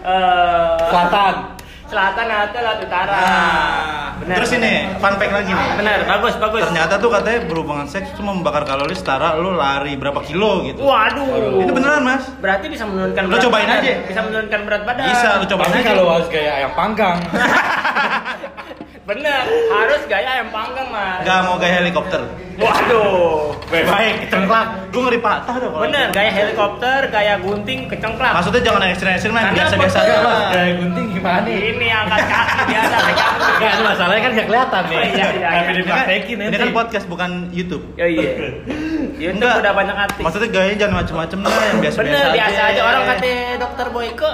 Eh 0.01 0.81
Selatan. 0.89 1.60
Selatan 1.91 2.25
atau 2.25 2.61
lewat 2.61 2.79
utara. 2.81 3.13
nah 3.13 4.07
Benar, 4.17 4.37
terus 4.37 4.53
ini 4.53 4.73
fun 4.97 5.17
fact 5.17 5.33
lagi 5.33 5.51
nih 5.51 5.69
Benar, 5.75 5.99
bagus, 6.07 6.35
bagus. 6.37 6.61
ternyata 6.63 6.95
tuh 6.97 7.09
katanya 7.09 7.41
berhubungan 7.43 7.85
seks 7.85 8.13
itu 8.13 8.21
membakar 8.21 8.63
kalori 8.63 8.93
setara 8.93 9.33
lo 9.35 9.51
lari 9.51 9.97
berapa 9.97 10.21
kilo 10.21 10.63
gitu 10.63 10.79
Waduh. 10.79 11.59
ini 11.59 11.73
beneran 11.73 12.01
mas 12.01 12.29
Berarti 12.37 12.69
bisa 12.69 12.85
menurunkan 12.85 13.23
Lo 13.23 13.33
berat 13.33 13.43
cobain 13.43 13.65
badan. 13.65 13.81
aja. 13.81 13.93
Bisa 14.03 14.21
menurunkan 14.23 14.61
berat 14.63 14.83
badan. 14.85 15.05
Bisa, 15.07 15.29
lo 15.35 15.45
cobain 15.47 15.67
Tapi 15.67 15.79
aja 15.79 15.89
kalau 15.89 16.05
harus 16.11 16.29
kayak 16.29 16.53
ayam 16.55 16.73
panggang. 16.73 17.19
Bener, 19.11 19.43
harus 19.69 20.03
gaya 20.07 20.39
yang 20.39 20.49
panggang, 20.49 20.87
Mas. 20.87 21.19
nggak 21.21 21.39
mau 21.43 21.59
gaya 21.59 21.75
helikopter 21.77 22.23
Waduh. 22.55 23.57
Baik, 23.67 23.87
baik, 23.87 24.15
cengklak. 24.29 24.67
gue 24.87 25.01
ngeri 25.01 25.19
patah 25.19 25.55
dah 25.57 25.69
kalau 25.69 25.83
Bener, 25.83 26.07
gaya 26.11 26.31
helikopter, 26.31 26.99
gaya 27.09 27.35
gunting, 27.37 27.89
kecengklak. 27.89 28.33
maksudnya 28.33 28.61
jangan 28.61 28.87
ekstrim-ekstrim 28.87 29.33
Karena 29.33 29.51
biasa-biasa 29.51 29.99
aja 29.99 30.17
lah 30.21 30.41
Kayak 30.51 30.73
gunting 30.77 31.07
gimana 31.11 31.41
nih? 31.43 31.59
Ini 31.71 31.87
angkat 31.91 32.21
kaki 32.23 32.59
biasa. 32.69 32.97
Enggak, 33.51 33.71
ini 33.73 33.83
masalahnya 33.83 34.21
kan 34.21 34.31
nggak 34.31 34.47
kelihatan 34.47 34.83
nih. 34.85 34.95
Oh, 34.95 35.03
iya, 35.03 35.11
iya, 35.11 35.27
Tapi 35.27 35.35
iya. 35.35 35.49
ini 35.51 35.65
kan, 35.65 35.75
dipraktekin 35.75 36.37
ini 36.37 36.45
nanti. 36.45 36.59
kan 36.59 36.71
podcast 36.73 37.07
bukan 37.07 37.31
YouTube 37.51 37.85
Oh 37.93 38.07
iya. 38.07 38.31
YouTube 39.19 39.35
Enggak. 39.37 39.55
udah 39.59 39.73
banyak 39.75 39.97
artis. 39.99 40.23
Maksudnya 40.23 40.49
gayanya 40.51 40.77
jangan 40.79 40.95
macem-macem 41.03 41.39
lah 41.41 41.53
yang 41.67 41.79
biasa-biasa 41.81 42.15
Bener, 42.21 42.37
biasa 42.37 42.61
aja. 42.63 42.81
Orang 42.85 43.03
kata 43.09 43.31
dokter 43.59 43.87
Boyko 43.91 44.31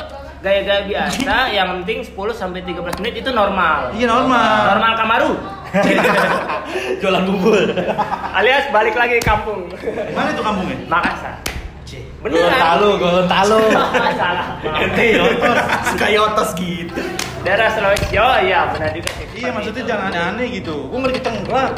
gaya-gaya 0.46 0.82
biasa 0.86 1.34
yang 1.58 1.68
penting 1.82 2.06
10 2.06 2.14
sampai 2.30 2.62
13 2.62 3.02
menit 3.02 3.14
itu 3.26 3.30
normal. 3.34 3.90
Iya 3.98 4.06
normal. 4.06 4.78
Normal 4.78 4.92
Kamaru. 4.94 5.32
Jualan 7.02 7.22
bubur. 7.26 7.66
Alias 8.38 8.70
balik 8.70 8.94
lagi 8.94 9.18
ke 9.18 9.26
kampung. 9.26 9.66
Mana 10.14 10.30
itu 10.30 10.42
kampungnya? 10.46 10.78
Makassar. 10.86 11.42
Beneran. 12.22 12.50
Gorontalo, 12.50 12.90
Gorontalo. 12.98 13.58
Salah. 14.22 14.46
Ente 14.82 15.04
yotos. 15.14 15.56
suka 15.94 16.06
yotos 16.10 16.50
gitu 16.58 17.02
Daerah 17.46 17.70
Sulawesi. 17.70 18.18
Oh 18.18 18.38
iya, 18.42 18.74
benar 18.74 18.90
juga. 18.90 19.10
sih. 19.14 19.26
Iya 19.38 19.50
maksudnya 19.54 19.82
Itu. 19.86 19.90
jangan 19.94 20.10
aneh-aneh 20.10 20.46
gitu. 20.50 20.74
Gue 20.90 20.98
ngeri 20.98 21.14
kecengklak. 21.22 21.72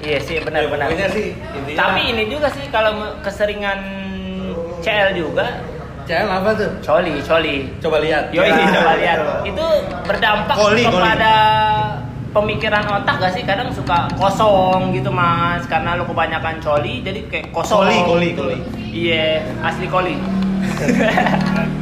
Iya 0.00 0.18
sih, 0.24 0.36
benar-benar. 0.40 0.88
Sih 1.12 1.36
intinya. 1.36 1.76
Tapi 1.76 2.00
ini 2.08 2.24
juga 2.32 2.48
sih 2.56 2.64
kalau 2.72 2.92
keseringan 3.20 3.80
CL 4.80 5.12
juga, 5.16 5.60
CL 6.04 6.28
apa 6.28 6.50
tuh? 6.52 6.70
coli, 6.80 7.14
coli. 7.20 7.56
Coba 7.78 7.96
lihat. 7.98 8.28
Yoi, 8.28 8.44
Ya. 8.44 8.68
coba 8.70 8.92
lihat. 8.94 9.18
Itu 9.42 9.66
berdampak 10.04 10.54
Koli, 10.54 10.82
koli. 10.82 10.92
kepada 10.92 11.32
pemikiran 12.30 12.84
otak 12.92 13.16
gak 13.18 13.32
sih? 13.32 13.42
Kadang 13.42 13.70
suka 13.70 14.08
kosong 14.14 14.92
gitu 14.92 15.08
mas, 15.08 15.64
karena 15.64 15.94
lu 15.94 16.04
kebanyakan 16.04 16.60
coli, 16.60 17.00
jadi 17.00 17.24
kayak 17.26 17.46
kosong. 17.50 17.82
Koli, 17.82 17.96
koli, 18.04 18.28
gitu. 18.30 18.42
koli. 18.44 18.56
Iya, 18.90 19.26
asli 19.60 19.86
koli. 19.86 20.16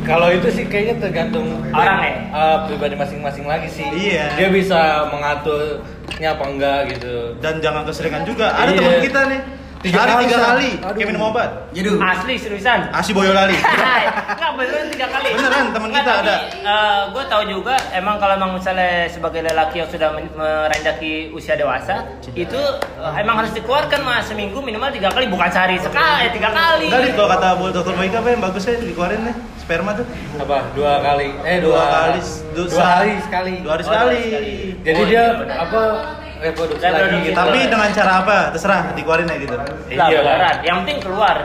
Kalau 0.02 0.28
itu 0.28 0.48
sih 0.50 0.66
kayaknya 0.66 0.98
tergantung 1.00 1.46
Orang 1.70 2.02
ya? 2.02 2.12
eh, 2.26 2.56
pribadi 2.66 2.94
masing-masing 2.94 3.46
lagi 3.46 3.68
sih. 3.68 3.86
Iya. 3.86 4.34
Dia 4.34 4.48
bisa 4.50 5.06
mengaturnya 5.08 6.28
apa 6.32 6.44
enggak 6.44 6.78
gitu. 6.90 7.38
Dan 7.38 7.62
jangan 7.62 7.86
keseringan 7.86 8.22
juga. 8.22 8.50
Ada 8.52 8.70
Iya. 8.70 8.78
teman 8.80 8.98
kita 9.00 9.20
nih. 9.30 9.40
Tiga 9.82 9.98
Hari 9.98 10.10
kali, 10.12 10.24
tiga 10.24 10.38
kali. 10.40 10.70
Kayak 10.94 11.08
minum 11.10 11.22
obat. 11.26 11.50
jadi 11.74 11.90
asli 11.98 12.34
seriusan. 12.38 12.94
Asi 12.94 13.10
Boyolali. 13.10 13.58
Enggak 14.32 14.52
beneran 14.54 14.86
tiga 14.88 15.06
kali. 15.10 15.28
Beneran, 15.34 15.64
teman 15.70 15.90
kita 15.90 16.12
ada. 16.22 16.36
gue 17.10 17.24
tahu 17.26 17.42
juga 17.50 17.74
emang 17.90 18.16
kalau 18.16 18.34
emang 18.34 18.54
misalnya 18.54 19.10
sebagai 19.10 19.42
lelaki 19.42 19.82
yang 19.82 19.90
sudah 19.90 20.08
merendaki 20.14 21.12
usia 21.30 21.54
dewasa 21.54 22.06
itu 22.32 22.56
eh, 22.96 23.12
emang 23.18 23.42
harus 23.42 23.50
dikeluarkan 23.50 24.00
mas 24.00 24.24
seminggu 24.24 24.58
minimal 24.58 24.88
tiga 24.88 25.10
kali 25.10 25.26
bukan 25.26 25.50
sehari 25.50 25.76
sekali 25.76 26.30
tiga 26.30 26.48
kali. 26.48 26.86
Nih 26.86 27.12
kalau 27.12 27.28
kata 27.28 27.48
Bu 27.56 27.64
Dokter 27.68 27.92
Boyka 27.92 28.18
apa 28.18 28.28
yang 28.30 28.40
bagus 28.40 28.62
ya 28.62 28.78
dikeluarin 28.78 29.20
nih 29.24 29.34
sperma 29.58 29.90
tuh. 29.92 30.06
Apa? 30.38 30.58
Dua 30.72 31.02
kali. 31.02 31.28
Eh 31.42 31.58
Dua 31.58 31.74
dua, 31.74 31.84
kali, 31.90 32.20
Dua, 32.54 32.64
dua- 32.68 32.86
hari 32.86 33.12
sekali. 33.18 33.54
Dua 33.58 33.72
hari 33.72 33.82
Oh, 33.82 33.88
sekali. 33.88 33.98
dua 33.98 34.14
hari 34.14 34.22
sekali. 34.22 34.52
Jadi 34.82 34.96
Oh, 34.96 35.06
dia 35.06 35.14
iya, 35.14 35.24
apa 35.58 35.82
reproduksi 36.42 36.80
Reproduksi. 36.80 37.08
lagi 37.08 37.16
gitu. 37.22 37.34
Tapi 37.34 37.58
dengan 37.64 37.90
cara 37.90 38.12
apa? 38.18 38.36
Terserah 38.50 38.80
dikeluarin 38.92 39.26
aja 39.26 39.38
gitu. 39.38 39.54
lah 39.54 39.64
Iya 39.88 40.18
beneran 40.20 40.56
yang 40.62 40.76
penting 40.82 40.98
keluar 41.00 41.36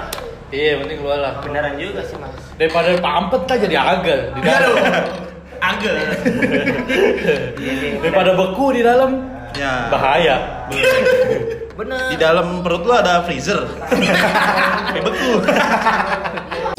Iya, 0.48 0.70
yang 0.70 0.80
penting 0.82 0.98
keluar 0.98 1.18
lah. 1.20 1.32
beneran 1.40 1.76
juga 1.76 2.00
sih 2.02 2.16
mas 2.16 2.32
Daripada 2.56 2.88
pampet 2.98 3.42
kan 3.44 3.58
jadi 3.60 3.76
agel 3.78 4.20
di 4.32 4.40
dalam. 4.42 4.74
Agak. 5.58 5.94
Daripada 8.00 8.32
beku 8.34 8.66
di 8.72 8.82
dalam 8.82 9.36
Ya. 9.54 9.90
bahaya. 9.90 10.36
bener 11.74 11.98
Di 12.10 12.16
dalam 12.16 12.62
perut 12.62 12.82
lu 12.82 12.92
ada 12.92 13.22
freezer. 13.22 13.66
Beku. 14.98 15.42